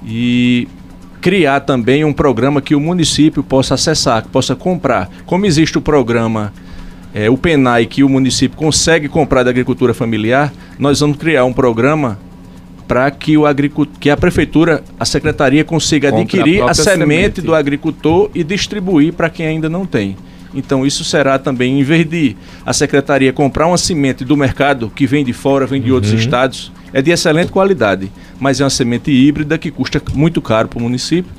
[0.06, 0.68] e
[1.22, 5.10] criar também um programa que o município possa acessar, que possa comprar.
[5.26, 6.52] Como existe o programa
[7.14, 11.54] é, o PENAI que o município consegue comprar da agricultura familiar, nós vamos criar um
[11.54, 12.18] programa
[12.88, 17.42] para que o agricultor, que a prefeitura, a secretaria consiga adquirir a, a semente, semente,
[17.42, 20.18] do agricultor e distribuir para quem ainda não tem.
[20.54, 25.08] Então isso será também, em vez de a secretaria comprar uma semente do mercado que
[25.08, 25.96] vem de fora, vem de uhum.
[25.96, 30.68] outros estados, é de excelente qualidade, mas é uma semente híbrida que custa muito caro
[30.68, 31.32] para o município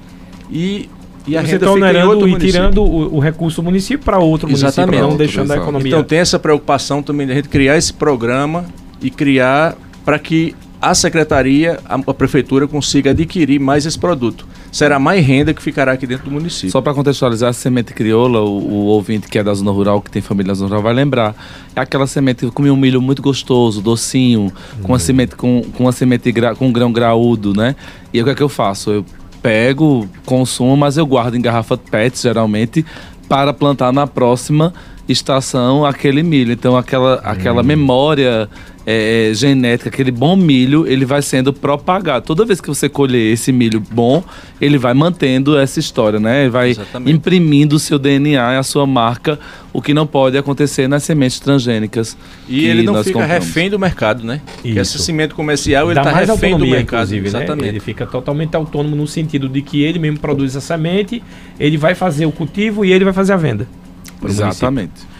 [0.51, 0.89] e
[1.27, 4.51] e a você renda tá onerando e tirando o, o, recurso do município para outro
[4.51, 5.01] Exatamente.
[5.01, 5.89] município, não deixando a economia.
[5.89, 8.65] Então tem essa preocupação também de a gente criar esse programa
[9.01, 14.45] e criar para que a secretaria, a, a, prefeitura consiga adquirir mais esse produto.
[14.73, 16.73] Será mais renda que ficará aqui dentro do município.
[16.73, 20.11] Só para contextualizar, a semente crioula, o, o, ouvinte que é da zona rural, que
[20.11, 21.37] tem família na zona rural, vai lembrar.
[21.77, 24.83] É aquela semente que comia um milho muito gostoso, docinho, hum.
[24.83, 27.77] com uma semente, com, com uma semente gra, com um grão graúdo, né?
[28.13, 28.91] E o que é que eu faço?
[28.91, 29.05] Eu
[29.43, 32.87] pego, consumo, mas eu guardo em garrafa PET, geralmente,
[33.29, 34.73] para plantar na próxima
[35.09, 36.53] estação aquele milho.
[36.53, 37.65] Então, aquela, aquela hum.
[37.65, 38.49] memória
[38.85, 42.27] é, é, genética, aquele bom milho, ele vai sendo propagado.
[42.27, 44.25] Toda vez que você colher esse milho bom,
[44.61, 46.43] ele vai mantendo essa história, né?
[46.43, 47.15] Ele vai Exatamente.
[47.15, 49.39] imprimindo o seu DNA a sua marca,
[49.73, 52.17] o que não pode acontecer nas sementes transgênicas.
[52.49, 53.47] E ele não fica compramos.
[53.47, 54.41] refém do mercado, né?
[54.45, 54.63] Isso.
[54.63, 57.11] Porque esse cimento comercial, ele está refém do mercado.
[57.11, 57.19] Né?
[57.19, 57.63] Exatamente.
[57.63, 57.69] Né?
[57.69, 61.23] Ele fica totalmente autônomo no sentido de que ele mesmo produz a semente,
[61.59, 63.69] ele vai fazer o cultivo e ele vai fazer a venda.
[64.31, 65.13] Exatamente.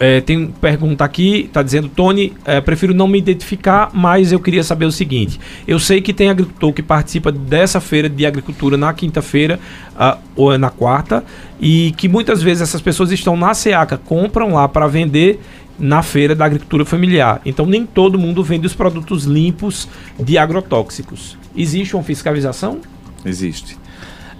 [0.00, 4.64] É, tem pergunta aqui, está dizendo, Tony, é, prefiro não me identificar, mas eu queria
[4.64, 8.94] saber o seguinte: eu sei que tem agricultor que participa dessa feira de agricultura na
[8.94, 9.60] quinta-feira
[9.94, 11.22] uh, ou é na quarta,
[11.60, 15.40] e que muitas vezes essas pessoas estão na SEACA, compram lá para vender
[15.78, 17.42] na feira da agricultura familiar.
[17.44, 19.86] Então nem todo mundo vende os produtos limpos
[20.18, 21.36] de agrotóxicos.
[21.54, 22.78] Existe uma fiscalização?
[23.26, 23.76] Existe.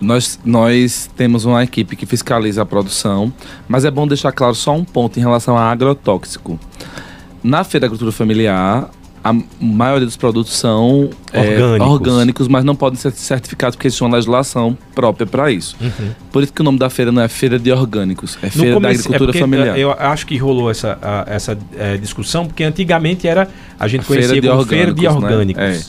[0.01, 3.33] Nós, nós temos uma equipe que fiscaliza a produção,
[3.67, 6.59] mas é bom deixar claro só um ponto em relação a agrotóxico.
[7.43, 8.91] Na Feira da Agricultura Familiar,
[9.27, 14.03] a maioria dos produtos são orgânicos, é, orgânicos mas não podem ser certificados porque existe
[14.05, 15.77] uma legislação própria para isso.
[15.81, 16.11] Uhum.
[16.31, 18.89] Por isso que o nome da feira não é Feira de Orgânicos, é Feira da
[18.89, 19.79] Agricultura é Familiar.
[19.79, 23.49] Eu acho que rolou essa, a, essa é, discussão, porque antigamente era
[23.81, 25.63] a gente a conhecia feira como Feira de Orgânicos.
[25.63, 25.83] Né?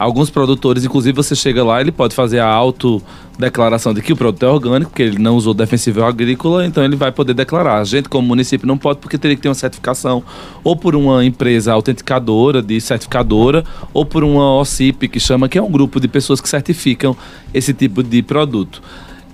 [0.00, 4.42] Alguns produtores, inclusive, você chega lá, ele pode fazer a autodeclaração de que o produto
[4.46, 7.80] é orgânico, que ele não usou defensivo agrícola, então ele vai poder declarar.
[7.80, 10.22] A gente, como município, não pode, porque teria que ter uma certificação
[10.64, 15.62] ou por uma empresa autenticadora, de certificadora, ou por uma OCIP, que chama, que é
[15.62, 17.14] um grupo de pessoas que certificam
[17.52, 18.80] esse tipo de produto.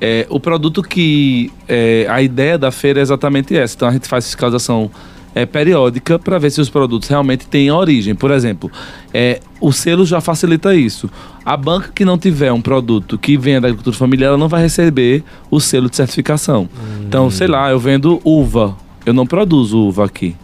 [0.01, 1.53] É, o produto que.
[1.69, 3.77] É, a ideia da feira é exatamente essa.
[3.77, 4.91] Então a gente faz fiscalização
[5.37, 8.15] é, periódica para ver se os produtos realmente têm origem.
[8.15, 8.73] Por exemplo,
[9.13, 11.11] é, o selo já facilita isso.
[11.45, 14.63] A banca que não tiver um produto que venha da agricultura familiar, ela não vai
[14.63, 16.63] receber o selo de certificação.
[16.63, 17.05] Hum.
[17.07, 18.75] Então, sei lá, eu vendo uva.
[19.05, 20.35] Eu não produzo uva aqui.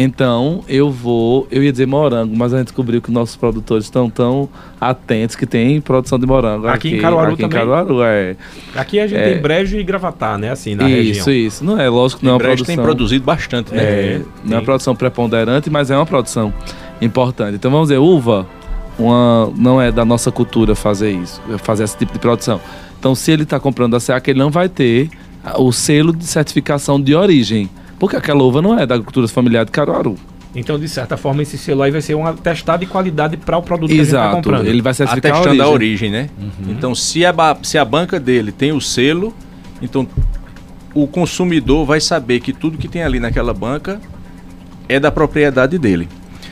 [0.00, 4.08] Então, eu vou, eu ia dizer morango, mas a gente descobriu que nossos produtores estão
[4.08, 4.48] tão
[4.80, 7.56] atentos que tem produção de morango aqui, aqui em Caruaru aqui também.
[7.56, 8.36] em Caruaru, é.
[8.76, 9.32] Aqui a gente é.
[9.32, 11.12] tem brejo e gravatar, né, assim, na isso, região.
[11.16, 11.64] Isso, isso.
[11.64, 12.76] Não é, lógico que não é uma produção...
[12.76, 13.82] tem produzido bastante, né?
[13.82, 16.54] É, não é uma produção preponderante, mas é uma produção
[17.00, 17.56] importante.
[17.56, 18.46] Então, vamos dizer, uva,
[18.96, 22.60] uma, não é da nossa cultura fazer isso, fazer esse tipo de produção.
[23.00, 25.10] Então, se ele está comprando a SEAC, ele não vai ter
[25.56, 29.72] o selo de certificação de origem, porque aquela uva não é da agricultura familiar de
[29.72, 30.16] Caruaru.
[30.54, 33.62] Então, de certa forma, esse selo aí vai ser um atestado de qualidade para o
[33.62, 33.98] produto Exato.
[33.98, 34.66] que a gente está comprando.
[34.66, 36.30] Ele vai certificar Atestando a origem, a origem né?
[36.38, 36.72] Uhum.
[36.72, 39.34] Então, se a, se a banca dele tem o selo,
[39.82, 40.08] então
[40.94, 44.00] o consumidor vai saber que tudo que tem ali naquela banca
[44.88, 46.08] é da propriedade dele.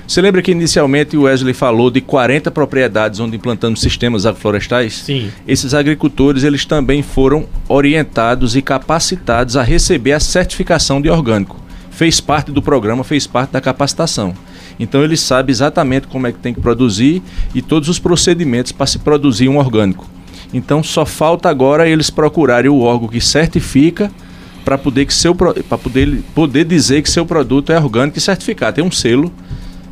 [0.07, 4.94] Você lembra que inicialmente o Wesley falou de 40 propriedades onde implantamos sistemas agroflorestais?
[4.94, 5.32] Sim.
[5.48, 11.61] Esses agricultores, eles também foram orientados e capacitados a receber a certificação de orgânico.
[11.90, 14.32] Fez parte do programa, fez parte da capacitação.
[14.78, 17.20] Então ele sabe exatamente como é que tem que produzir
[17.52, 20.09] e todos os procedimentos para se produzir um orgânico.
[20.54, 24.11] Então só falta agora eles procurarem o órgão que certifica
[24.64, 28.72] para poder que seu para poder poder dizer que seu produto é orgânico e certificar,
[28.72, 29.32] tem um selo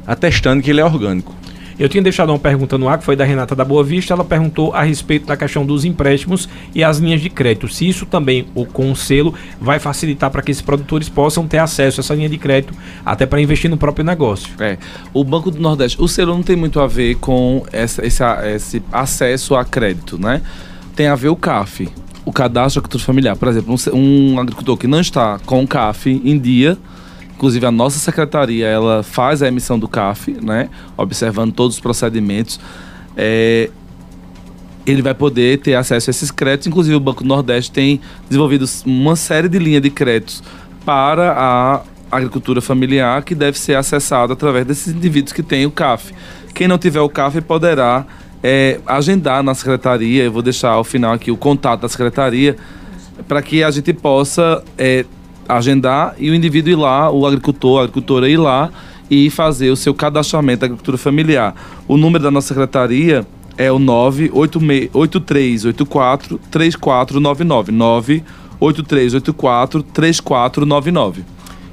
[0.07, 1.35] atestando que ele é orgânico.
[1.79, 4.15] Eu tinha deixado uma pergunta no ar, que foi da Renata da Boa Vista.
[4.15, 7.69] Ela perguntou a respeito da questão dos empréstimos e as linhas de crédito.
[7.69, 12.03] Se isso também, o conselho, vai facilitar para que esses produtores possam ter acesso a
[12.03, 12.73] essa linha de crédito,
[13.05, 14.51] até para investir no próprio negócio.
[14.61, 14.79] É.
[15.13, 18.23] O Banco do Nordeste, o selo não tem muito a ver com essa, esse,
[18.55, 20.43] esse acesso a crédito, né?
[20.95, 21.89] Tem a ver o CAF,
[22.25, 23.37] o Cadastro Agricultura Familiar.
[23.37, 26.79] Por exemplo, um, um agricultor que não está com o CAF em dia
[27.45, 30.71] Inclusive a nossa secretaria ela faz a emissão do CAF, né?
[30.97, 32.59] Observando todos os procedimentos.
[33.15, 33.69] É,
[34.87, 36.69] ele vai poder ter acesso a esses créditos.
[36.69, 40.43] Inclusive o Banco Nordeste tem desenvolvido uma série de linhas de créditos
[40.87, 46.15] para a agricultura familiar que deve ser acessada através desses indivíduos que têm o CAF.
[46.55, 48.07] Quem não tiver o CAF poderá
[48.43, 50.25] é, agendar na secretaria.
[50.25, 52.57] Eu vou deixar ao final aqui o contato da secretaria
[53.29, 55.05] para que a gente possa é,
[55.49, 58.71] agendar e o indivíduo ir lá, o agricultor, a agricultora ir lá
[59.11, 61.55] e fazer o seu cadastramento da agricultura familiar.
[61.87, 63.25] O número da nossa secretaria
[63.57, 67.73] é o 98384 3499.
[67.73, 71.25] 98384 3499.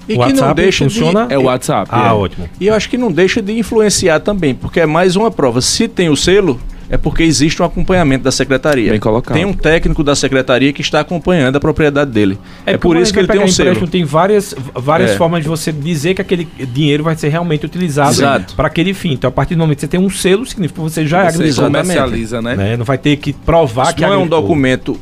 [0.09, 1.33] E o que não deixa funciona de...
[1.33, 1.89] é o WhatsApp.
[1.91, 2.11] Ah, é.
[2.11, 2.49] ótimo.
[2.59, 5.61] E eu acho que não deixa de influenciar também, porque é mais uma prova.
[5.61, 6.59] Se tem o selo,
[6.91, 8.91] é porque existe um acompanhamento da secretaria.
[8.91, 9.33] Bem colocado.
[9.33, 12.37] Tem um técnico da secretaria que está acompanhando a propriedade dele.
[12.65, 13.87] É, é por isso que ele tem um selo.
[13.87, 15.15] Tem várias, várias é.
[15.15, 18.17] formas de você dizer que aquele dinheiro vai ser realmente utilizado
[18.57, 19.13] para aquele fim.
[19.13, 21.27] Então, a partir do momento que você tem um selo, significa que você já é
[21.29, 21.63] agricultor.
[21.63, 22.55] comercializa, né?
[22.57, 22.75] né?
[22.75, 24.99] Não vai ter que provar isso que não é um documento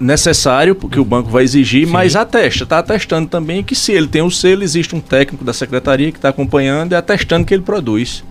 [0.00, 1.92] necessário, porque o banco vai exigir, Sim.
[1.92, 5.52] mas atesta, está atestando também que se ele tem o selo, existe um técnico da
[5.52, 8.24] secretaria que está acompanhando e atestando que ele produz.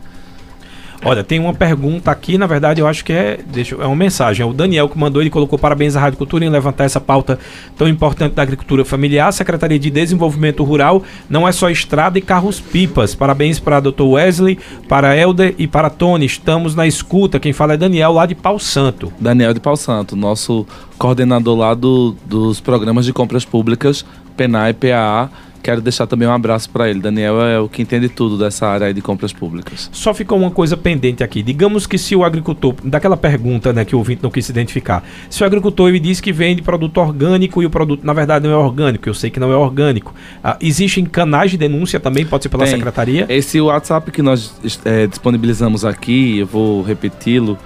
[1.04, 4.44] Olha, tem uma pergunta aqui, na verdade, eu acho que é, deixa, é uma mensagem.
[4.44, 7.38] É o Daniel que mandou, ele colocou parabéns à Rádio Cultura em levantar essa pauta
[7.78, 9.32] tão importante da agricultura familiar.
[9.32, 13.14] Secretaria de Desenvolvimento Rural não é só estrada e carros-pipas.
[13.14, 14.04] Parabéns para Dr.
[14.04, 14.58] Wesley,
[14.90, 16.26] para Helder e para Tony.
[16.26, 17.40] Estamos na escuta.
[17.40, 19.14] Quem fala é Daniel, lá de Pau Santo.
[19.20, 20.66] Daniel de Pau Santo, nosso
[20.98, 24.04] coordenador lá do, dos programas de compras públicas,
[24.36, 25.30] PENAI, PAA
[25.68, 27.02] quero deixar também um abraço para ele.
[27.02, 29.90] Daniel é o que entende tudo dessa área de compras públicas.
[29.92, 31.44] Só ficou uma coisa pendente aqui.
[31.44, 35.04] Digamos que se o agricultor, daquela pergunta né, que o ouvinte não quis se identificar,
[35.30, 38.54] se o agricultor ele diz que vende produto orgânico e o produto na verdade não
[38.54, 40.16] é orgânico, eu sei que não é orgânico.
[40.42, 42.76] Ah, existem canais de denúncia também, pode ser pela Tem.
[42.76, 43.26] secretaria?
[43.28, 44.56] Esse WhatsApp que nós
[44.86, 47.58] é, disponibilizamos aqui, eu vou repeti-lo,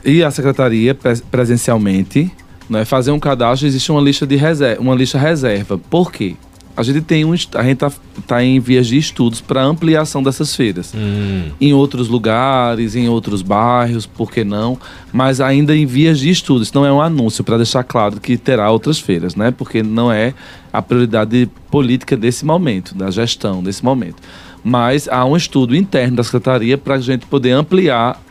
[0.05, 0.95] ir à secretaria
[1.31, 2.31] presencialmente,
[2.69, 5.79] né, fazer um cadastro, existe uma lista de reserva, uma lista reserva.
[5.79, 6.35] Por quê?
[6.79, 7.91] A gente tem um, a gente tá,
[8.25, 10.93] tá em vias de estudos para ampliação dessas feiras.
[10.95, 11.49] Hum.
[11.59, 14.77] Em outros lugares, em outros bairros, por que não?
[15.11, 16.71] Mas ainda em vias de estudos.
[16.71, 19.51] Não é um anúncio para deixar claro que terá outras feiras, né?
[19.51, 20.33] Porque não é
[20.71, 24.23] a prioridade política desse momento, da gestão desse momento.
[24.63, 28.21] Mas há um estudo interno da secretaria para a gente poder ampliar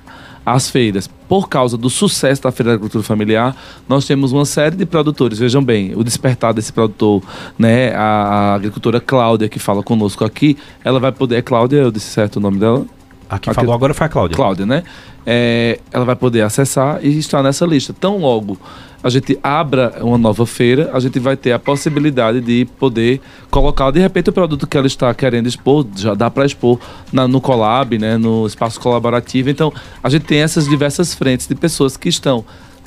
[0.54, 1.08] as feiras.
[1.28, 3.54] Por causa do sucesso da Feira da Agricultura Familiar,
[3.88, 5.38] nós temos uma série de produtores.
[5.38, 7.22] Vejam bem, o despertar desse produtor,
[7.58, 7.94] né?
[7.94, 11.36] A, a agricultora Cláudia, que fala conosco aqui, ela vai poder.
[11.36, 12.84] É Cláudia, eu disse certo o nome dela?
[13.28, 14.36] A que falou agora foi a Cláudia.
[14.36, 14.82] Cláudia, né?
[15.26, 17.92] É, ela vai poder acessar e estar nessa lista.
[17.92, 18.58] Tão logo
[19.02, 23.20] a gente abra uma nova feira, a gente vai ter a possibilidade de poder
[23.50, 26.78] colocar, de repente, o produto que ela está querendo expor, já dá para expor
[27.12, 29.50] na, no Colab, né, no espaço colaborativo.
[29.50, 29.72] Então,
[30.02, 32.44] a gente tem essas diversas frentes de pessoas que estão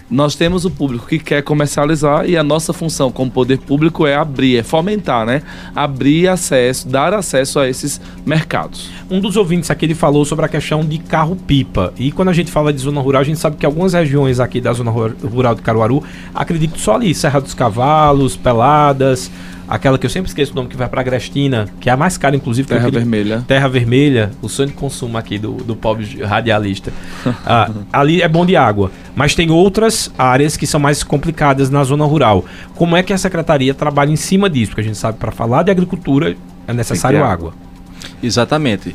[0.09, 4.15] nós temos o público que quer comercializar e a nossa função como poder público é
[4.15, 5.41] abrir, é fomentar, né?
[5.75, 8.89] Abrir acesso, dar acesso a esses mercados.
[9.09, 11.93] Um dos ouvintes aqui ele falou sobre a questão de carro-pipa.
[11.97, 14.59] E quando a gente fala de zona rural, a gente sabe que algumas regiões aqui
[14.59, 19.31] da zona rural de Caruaru, acredito só ali, Serra dos Cavalos, Peladas,
[19.71, 22.17] aquela que eu sempre esqueço o nome que vai para Agrestina, que é a mais
[22.17, 22.67] cara, inclusive.
[22.67, 23.45] Terra aquele, Vermelha.
[23.47, 26.91] Terra Vermelha, o sonho de consumo aqui do, do pobre radialista.
[27.45, 28.91] ah, ali é bom de água.
[29.15, 32.43] Mas tem outras áreas que são mais complicadas na zona rural.
[32.75, 34.71] Como é que a secretaria trabalha em cima disso?
[34.71, 36.35] Porque a gente sabe para falar de agricultura
[36.67, 37.53] é necessário água.
[38.21, 38.93] Exatamente.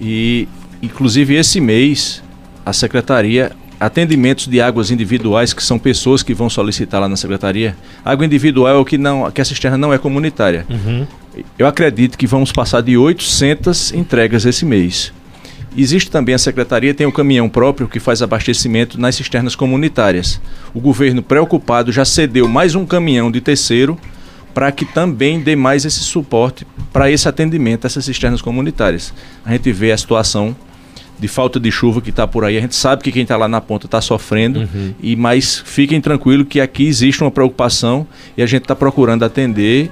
[0.00, 0.48] E,
[0.82, 2.22] inclusive, esse mês,
[2.64, 3.52] a secretaria
[3.84, 7.76] atendimentos de águas individuais, que são pessoas que vão solicitar lá na secretaria.
[8.04, 10.66] Água individual é o que, não, que a cisterna não é comunitária.
[10.70, 11.06] Uhum.
[11.58, 15.12] Eu acredito que vamos passar de 800 entregas esse mês.
[15.76, 20.40] Existe também a secretaria, tem um caminhão próprio que faz abastecimento nas cisternas comunitárias.
[20.72, 23.98] O governo, preocupado, já cedeu mais um caminhão de terceiro
[24.54, 29.12] para que também dê mais esse suporte para esse atendimento a essas cisternas comunitárias.
[29.44, 30.56] A gente vê a situação
[31.18, 32.56] de falta de chuva que está por aí.
[32.56, 34.94] A gente sabe que quem está lá na ponta está sofrendo, uhum.
[35.00, 38.06] e mas fiquem tranquilos que aqui existe uma preocupação
[38.36, 39.90] e a gente está procurando atender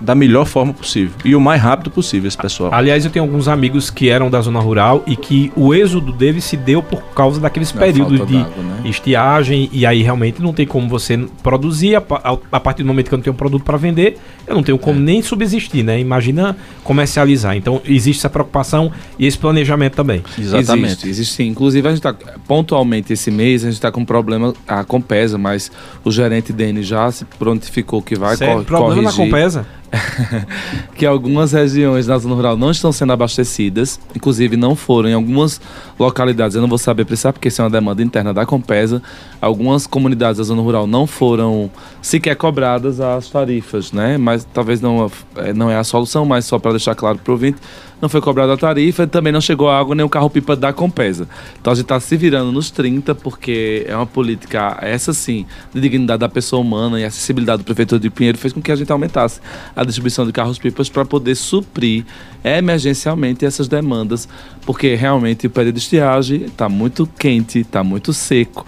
[0.00, 2.72] da melhor forma possível e o mais rápido possível esse pessoal.
[2.72, 6.44] Aliás, eu tenho alguns amigos que eram da zona rural e que o êxodo deles
[6.44, 8.46] se deu por causa daqueles da períodos de né?
[8.84, 13.08] estiagem e aí realmente não tem como você produzir a, a, a partir do momento
[13.08, 15.02] que eu não tenho um produto para vender, eu não tenho como é.
[15.02, 15.98] nem subsistir, né?
[15.98, 17.56] Imagina comercializar.
[17.56, 20.22] Então existe essa preocupação e esse planejamento também.
[20.38, 20.86] Exatamente.
[20.86, 21.48] Existe, existe sim.
[21.48, 22.14] Inclusive a gente está
[22.46, 25.70] pontualmente esse mês a gente está com um problema a Compesa, mas
[26.04, 28.64] o gerente Denis já se prontificou que vai Sério?
[28.64, 29.18] problema corrigir.
[29.18, 29.66] na Compesa?
[30.94, 35.60] que algumas regiões da zona rural não estão sendo abastecidas, inclusive não foram em algumas
[35.98, 39.02] localidades, eu não vou saber precisar porque isso é uma demanda interna da Compesa,
[39.40, 41.70] algumas comunidades da zona rural não foram
[42.02, 44.18] sequer cobradas as tarifas, né?
[44.18, 47.34] Mas talvez não, é, não é a solução, mas só para deixar claro para o
[47.34, 47.58] ouvinte,
[48.00, 51.28] não foi cobrada a tarifa também não chegou água nem o carro-pipa da Compesa.
[51.60, 55.80] Então a gente está se virando nos 30 porque é uma política, essa sim, de
[55.80, 58.90] dignidade da pessoa humana e acessibilidade do prefeito de Pinheiro fez com que a gente
[58.92, 59.40] aumentasse
[59.74, 62.04] a distribuição de carros-pipas para poder suprir
[62.44, 64.28] emergencialmente essas demandas,
[64.64, 68.64] porque realmente o período de estiagem está muito quente, está muito seco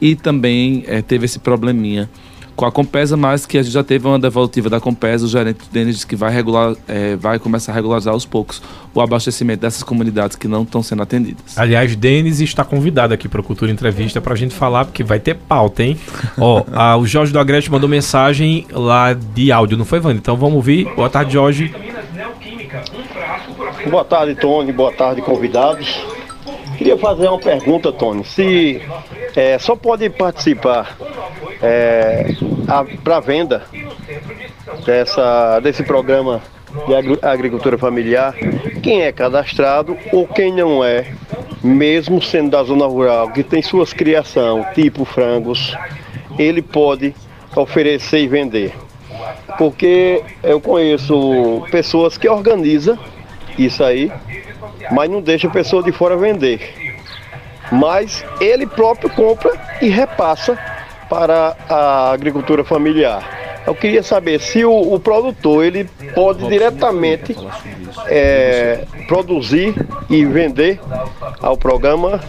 [0.00, 2.08] e também é, teve esse probleminha
[2.60, 5.60] com a Compesa, mas que a gente já teve uma devolutiva da Compesa, o gerente
[5.72, 8.62] Denis disse que vai, regular, é, vai começar a regularizar aos poucos
[8.94, 11.56] o abastecimento dessas comunidades que não estão sendo atendidas.
[11.56, 15.18] Aliás, Denis está convidado aqui para o Cultura Entrevista para a gente falar, porque vai
[15.18, 15.98] ter pauta, hein?
[16.36, 20.18] Ó, a, o Jorge do Agreste mandou mensagem lá de áudio, não foi, Vânia?
[20.18, 20.84] Então vamos ouvir.
[20.94, 21.74] Boa tarde, Jorge.
[23.88, 24.70] Boa tarde, Tony.
[24.70, 26.04] Boa tarde, convidados.
[26.76, 28.22] Queria fazer uma pergunta, Tony.
[28.22, 28.82] Se
[29.34, 30.94] é, só pode participar
[31.62, 32.34] é,
[33.02, 33.64] para venda
[34.84, 36.40] dessa, desse programa
[36.86, 38.34] de agricultura familiar
[38.80, 41.12] quem é cadastrado ou quem não é,
[41.62, 45.76] mesmo sendo da zona rural, que tem suas criação, tipo frangos,
[46.38, 47.14] ele pode
[47.54, 48.72] oferecer e vender.
[49.58, 52.98] Porque eu conheço pessoas que organizam
[53.58, 54.10] isso aí,
[54.90, 56.74] mas não deixa a pessoa de fora vender.
[57.70, 60.58] Mas ele próprio compra e repassa
[61.10, 63.62] para a agricultura familiar.
[63.66, 65.84] Eu queria saber se o, o produtor ele
[66.14, 67.36] pode diretamente
[68.06, 69.74] é, produzir
[70.08, 70.80] e vender
[71.40, 72.20] ao programa.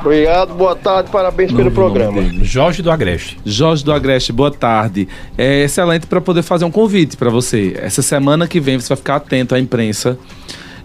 [0.00, 2.22] Obrigado, boa tarde, parabéns pelo programa.
[2.42, 3.38] Jorge do Agreste.
[3.44, 5.08] Jorge do Agreste, boa tarde.
[5.36, 7.76] É excelente para poder fazer um convite para você.
[7.78, 10.18] Essa semana que vem você vai ficar atento à imprensa.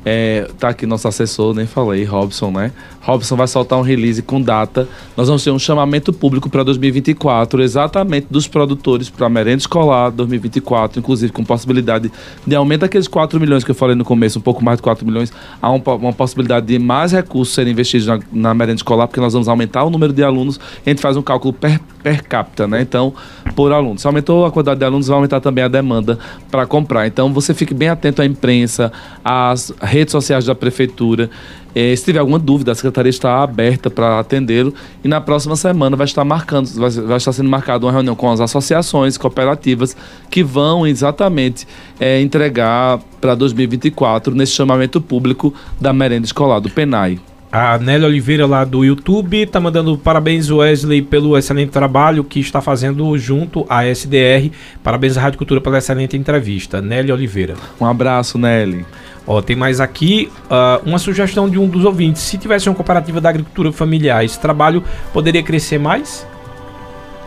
[0.06, 2.72] É, tá aqui nosso assessor, nem falei, Robson, né?
[3.04, 4.88] Robson vai soltar um release com data.
[5.16, 10.10] Nós vamos ter um chamamento público para 2024, exatamente dos produtores para a merenda escolar
[10.10, 12.12] 2024, inclusive com possibilidade
[12.48, 15.06] de aumento daqueles 4 milhões que eu falei no começo, um pouco mais de 4
[15.06, 19.20] milhões, há um, uma possibilidade de mais recursos serem investidos na, na merenda escolar, porque
[19.20, 22.68] nós vamos aumentar o número de alunos, a gente faz um cálculo per, per capita,
[22.68, 22.82] né?
[22.82, 23.14] Então,
[23.54, 24.00] por aluno.
[24.00, 26.18] Se aumentou a quantidade de alunos, vai aumentar também a demanda
[26.50, 27.06] para comprar.
[27.06, 28.92] Então, você fique bem atento à imprensa,
[29.24, 31.30] às redes sociais da prefeitura.
[31.76, 35.96] Eh, se tiver alguma dúvida, a secretaria está aberta para atendê-lo e na próxima semana
[35.96, 39.96] vai estar marcando, vai, vai, estar sendo marcada uma reunião com as associações cooperativas
[40.30, 41.68] que vão exatamente
[42.00, 47.20] eh, entregar para 2024 nesse chamamento público da merenda escolar do Penai.
[47.56, 52.62] A Nélia Oliveira lá do YouTube está mandando parabéns Wesley pelo excelente trabalho que está
[52.62, 54.50] fazendo junto à SDR.
[54.82, 56.82] Parabéns à Rádio Cultura pela excelente entrevista.
[56.82, 57.54] Nélia Oliveira.
[57.80, 58.84] Um abraço, Nelly.
[59.26, 62.22] Ó, tem mais aqui uh, uma sugestão de um dos ouvintes.
[62.22, 66.28] Se tivesse uma cooperativa da agricultura familiar, esse trabalho poderia crescer mais?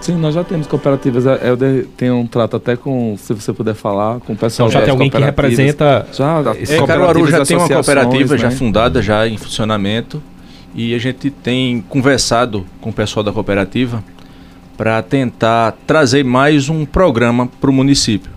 [0.01, 1.25] Sim, nós já temos cooperativas.
[1.25, 1.57] Eu
[1.97, 4.93] tenho um trato até com, se você puder falar, com o pessoal então, já tem
[4.93, 6.07] alguém que representa.
[6.13, 8.39] Já, é, Caruaru já tem uma cooperativa né?
[8.39, 10.23] já fundada, já em funcionamento.
[10.75, 14.05] E a gente tem conversado com o pessoal da cooperativa
[14.77, 18.36] para tentar trazer mais um programa para o município.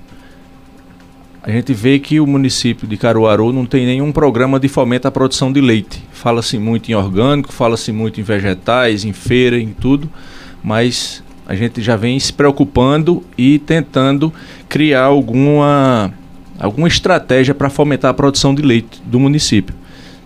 [1.42, 5.12] A gente vê que o município de Caruaru não tem nenhum programa de fomento à
[5.12, 6.04] produção de leite.
[6.12, 10.10] Fala-se muito em orgânico, fala-se muito em vegetais, em feira, em tudo,
[10.62, 14.34] mas a gente já vem se preocupando e tentando
[14.68, 16.14] criar alguma,
[16.60, 19.74] alguma estratégia para fomentar a produção de leite do município.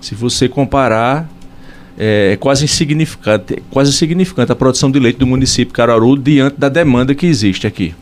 [0.02, 1.30] Se você comparar,
[1.96, 6.60] é, é quase insignificante, quase insignificante a produção de leite do município de Caruaru diante
[6.60, 7.94] da demanda que existe aqui.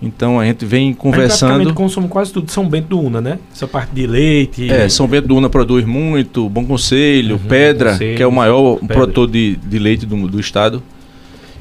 [0.00, 1.64] Então a gente vem conversando.
[1.64, 3.38] gente consome quase tudo de São Bento do Una, né?
[3.52, 4.70] Essa parte de leite.
[4.70, 8.32] É, São Bento do Una produz muito, Bom Conselho, uhum, Pedra, Conselho, que é o
[8.32, 8.94] maior Pedra.
[8.94, 10.82] produtor de, de leite do, do estado.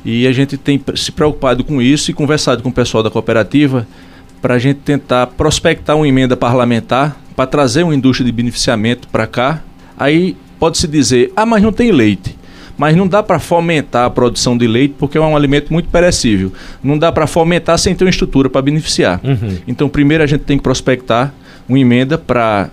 [0.05, 3.87] E a gente tem se preocupado com isso e conversado com o pessoal da cooperativa
[4.41, 9.25] para a gente tentar prospectar uma emenda parlamentar para trazer uma indústria de beneficiamento para
[9.25, 9.61] cá.
[9.97, 12.37] Aí pode-se dizer, ah, mas não tem leite.
[12.77, 16.53] Mas não dá para fomentar a produção de leite porque é um alimento muito perecível.
[16.83, 19.19] Não dá para fomentar sem ter uma estrutura para beneficiar.
[19.23, 19.57] Uhum.
[19.67, 21.33] Então, primeiro a gente tem que prospectar
[21.67, 22.69] uma emenda para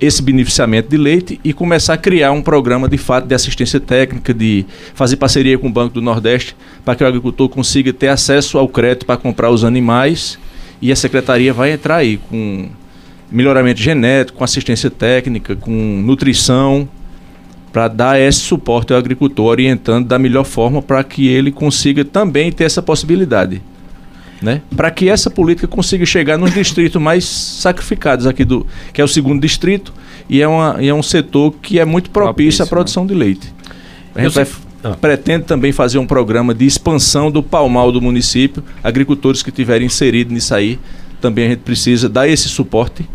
[0.00, 4.32] esse beneficiamento de leite e começar a criar um programa de fato de assistência técnica,
[4.32, 8.58] de fazer parceria com o Banco do Nordeste para que o agricultor consiga ter acesso
[8.58, 10.38] ao crédito para comprar os animais
[10.80, 12.68] e a secretaria vai entrar aí com
[13.30, 16.88] melhoramento genético, com assistência técnica, com nutrição
[17.72, 22.50] para dar esse suporte ao agricultor, orientando da melhor forma para que ele consiga também
[22.50, 23.60] ter essa possibilidade
[24.40, 24.62] né?
[24.74, 29.08] Para que essa política consiga chegar nos distritos mais sacrificados aqui do, que é o
[29.08, 29.92] segundo distrito
[30.28, 32.70] e é, uma, e é um setor que é muito propício, propício à né?
[32.70, 33.08] produção né?
[33.08, 33.54] de leite.
[34.14, 34.46] A gente vai,
[34.84, 34.96] ah.
[35.00, 38.62] pretende também fazer um programa de expansão do palmal do município.
[38.82, 40.78] Agricultores que tiverem inserido nisso aí,
[41.20, 43.08] também a gente precisa dar esse suporte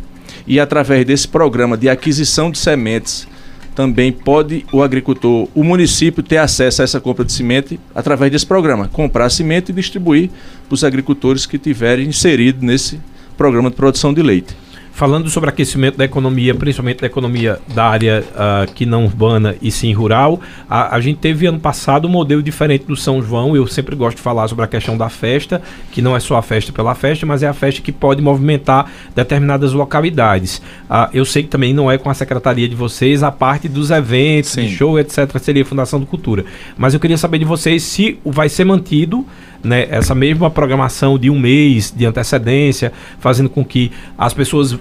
[0.45, 3.28] e através desse programa de aquisição de sementes
[3.74, 8.45] também pode o agricultor, o município ter acesso a essa compra de semente através desse
[8.45, 10.30] programa, comprar semente e distribuir
[10.67, 12.99] para os agricultores que tiverem inserido nesse
[13.38, 14.62] programa de produção de leite.
[14.95, 19.71] Falando sobre aquecimento da economia, principalmente da economia da área uh, que não urbana e
[19.71, 20.39] sim rural,
[20.69, 23.55] a, a, gente teve ano passado um modelo diferente do São João.
[23.55, 26.43] Eu sempre gosto de falar sobre a questão da festa, que não é só a
[26.43, 28.85] festa pela festa, mas é a festa que pode movimentar
[29.15, 30.59] determinadas localidades.
[30.87, 33.89] Uh, eu sei que também não é com a secretaria de vocês a parte dos
[33.89, 36.45] eventos, de show, etc., seria a Fundação do Cultura.
[36.77, 39.25] Mas eu queria saber de vocês se vai ser mantido
[39.64, 44.80] né, essa mesma programação de um mês de antecedência, fazendo com que as pessoas uh,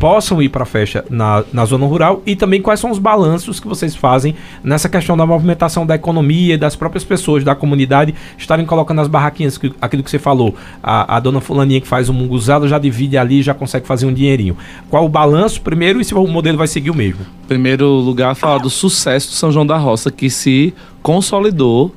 [0.00, 3.60] possam ir para a festa na, na zona rural e também quais são os balanços
[3.60, 8.14] que vocês fazem nessa questão da movimentação da economia e das próprias pessoas da comunidade
[8.38, 12.08] estarem colocando as barraquinhas, que, aquilo que você falou, a, a dona fulaninha que faz
[12.08, 14.56] o munguzado já divide ali já consegue fazer um dinheirinho.
[14.88, 17.20] Qual o balanço primeiro e se o modelo vai seguir o mesmo?
[17.46, 20.72] Primeiro lugar, falar do sucesso do São João da Roça, que se
[21.02, 21.92] consolidou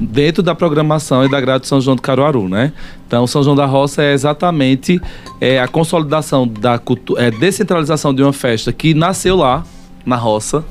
[0.00, 2.72] dentro da programação e da grade de São João do Caruaru, né?
[3.06, 5.00] Então, São João da Roça é exatamente
[5.40, 9.64] é, a consolidação da cultura, é, descentralização de uma festa que nasceu lá,
[10.04, 10.64] na roça,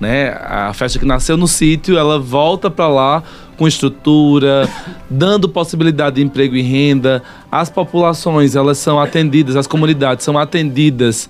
[0.00, 0.30] né?
[0.30, 3.22] A festa que nasceu no sítio, ela volta para lá
[3.56, 4.68] com estrutura,
[5.08, 7.22] dando possibilidade de emprego e renda.
[7.50, 11.28] As populações, elas são atendidas, as comunidades são atendidas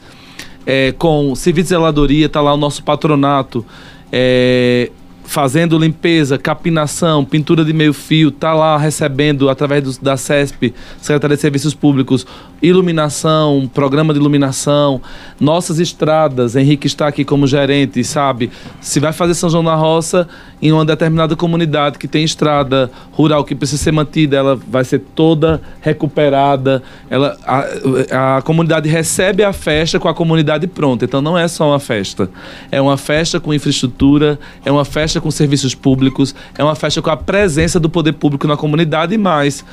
[0.67, 3.65] é, com serviço de zeladoria, tá lá o nosso patronato,
[4.11, 4.91] é,
[5.25, 11.37] fazendo limpeza, capinação, pintura de meio fio, tá lá recebendo através do, da CESP, Secretaria
[11.37, 12.27] de Serviços Públicos,
[12.63, 15.01] iluminação, programa de iluminação,
[15.41, 18.51] nossas estradas, Henrique está aqui como gerente, sabe?
[18.81, 20.29] Se vai fazer São João da Roça
[20.63, 25.01] em uma determinada comunidade que tem estrada rural que precisa ser mantida, ela vai ser
[25.15, 31.37] toda recuperada, ela, a, a comunidade recebe a festa com a comunidade pronta, então não
[31.37, 32.31] é só uma festa,
[32.71, 37.11] é uma festa com infraestrutura, é uma festa com serviços públicos, é uma festa com
[37.11, 39.65] a presença do poder público na comunidade e mais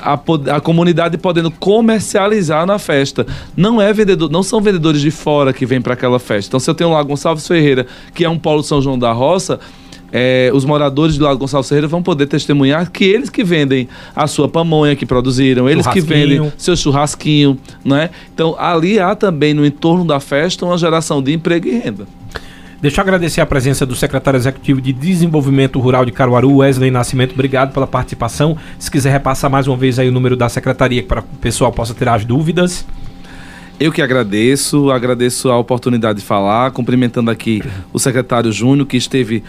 [0.00, 0.18] a,
[0.56, 3.26] a, comunidade podendo comercializar na festa.
[3.56, 6.50] Não é vendedor, não são vendedores de fora que vêm para aquela festa.
[6.50, 9.58] Então, se eu tenho lá Gonçalves Ferreira, que é um polo São João da Roça,
[10.12, 14.26] é, os moradores de lá Gonçalves Ferreira vão poder testemunhar que eles que vendem a
[14.26, 18.10] sua pamonha que produziram, eles que vendem seu churrasquinho, né?
[18.32, 22.06] Então, ali há também no entorno da festa uma geração de emprego e renda.
[22.80, 27.32] Deixa eu agradecer a presença do secretário executivo de Desenvolvimento Rural de Caruaru, Wesley Nascimento.
[27.32, 28.54] Obrigado pela participação.
[28.78, 31.72] Se quiser repassar mais uma vez aí o número da secretaria para que o pessoal
[31.72, 32.86] possa ter as dúvidas.
[33.80, 37.62] Eu que agradeço, agradeço a oportunidade de falar, cumprimentando aqui
[37.94, 39.42] o secretário Júnior, que esteve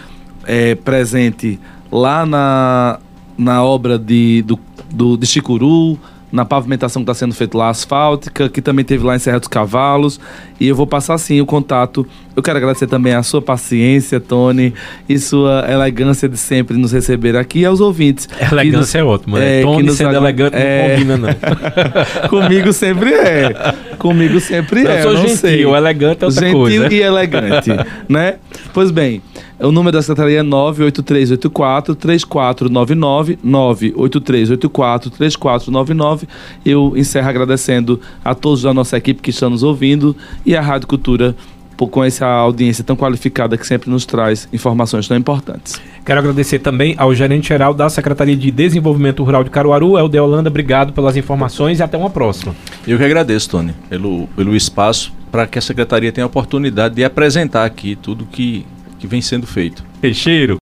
[0.45, 1.59] é, presente
[1.91, 2.97] lá na,
[3.37, 4.57] na obra de, do,
[4.89, 5.99] do, de Chicuru,
[6.31, 9.47] na pavimentação que está sendo feita lá asfáltica, que também teve lá em Serra dos
[9.47, 10.19] Cavalos.
[10.59, 12.05] E eu vou passar sim o contato.
[12.35, 14.73] Eu quero agradecer também a sua paciência, Tony,
[15.07, 18.27] e sua elegância de sempre nos receber aqui e aos ouvintes.
[18.51, 19.59] Elegância nos, é ótimo, né?
[19.59, 20.81] É, Tony sendo elegante é...
[20.81, 22.29] não combina, não.
[22.29, 23.53] Comigo sempre é.
[23.97, 24.99] Comigo sempre eu é.
[24.99, 25.63] Eu sou gentil, sei.
[25.63, 26.83] elegante é outra gentil coisa.
[26.83, 27.69] Gentil e elegante,
[28.07, 28.35] né?
[28.73, 29.21] Pois bem,
[29.59, 36.27] o número da secretaria é 98384 3499 98384 3499.
[36.65, 40.87] Eu encerro agradecendo a todos da nossa equipe que estão nos ouvindo e a Rádio
[40.87, 41.35] Cultura
[41.77, 45.79] por, com essa audiência tão qualificada que sempre nos traz informações tão importantes.
[46.03, 50.49] Quero agradecer também ao gerente geral da Secretaria de Desenvolvimento Rural de Caruaru, Helder Holanda.
[50.49, 52.55] Obrigado pelas informações e até uma próxima.
[52.87, 57.03] Eu que agradeço, Tony, pelo, pelo espaço para que a Secretaria tenha a oportunidade de
[57.03, 58.65] apresentar aqui tudo que
[58.97, 59.83] que vem sendo feito.
[60.01, 60.55] Peixeiro.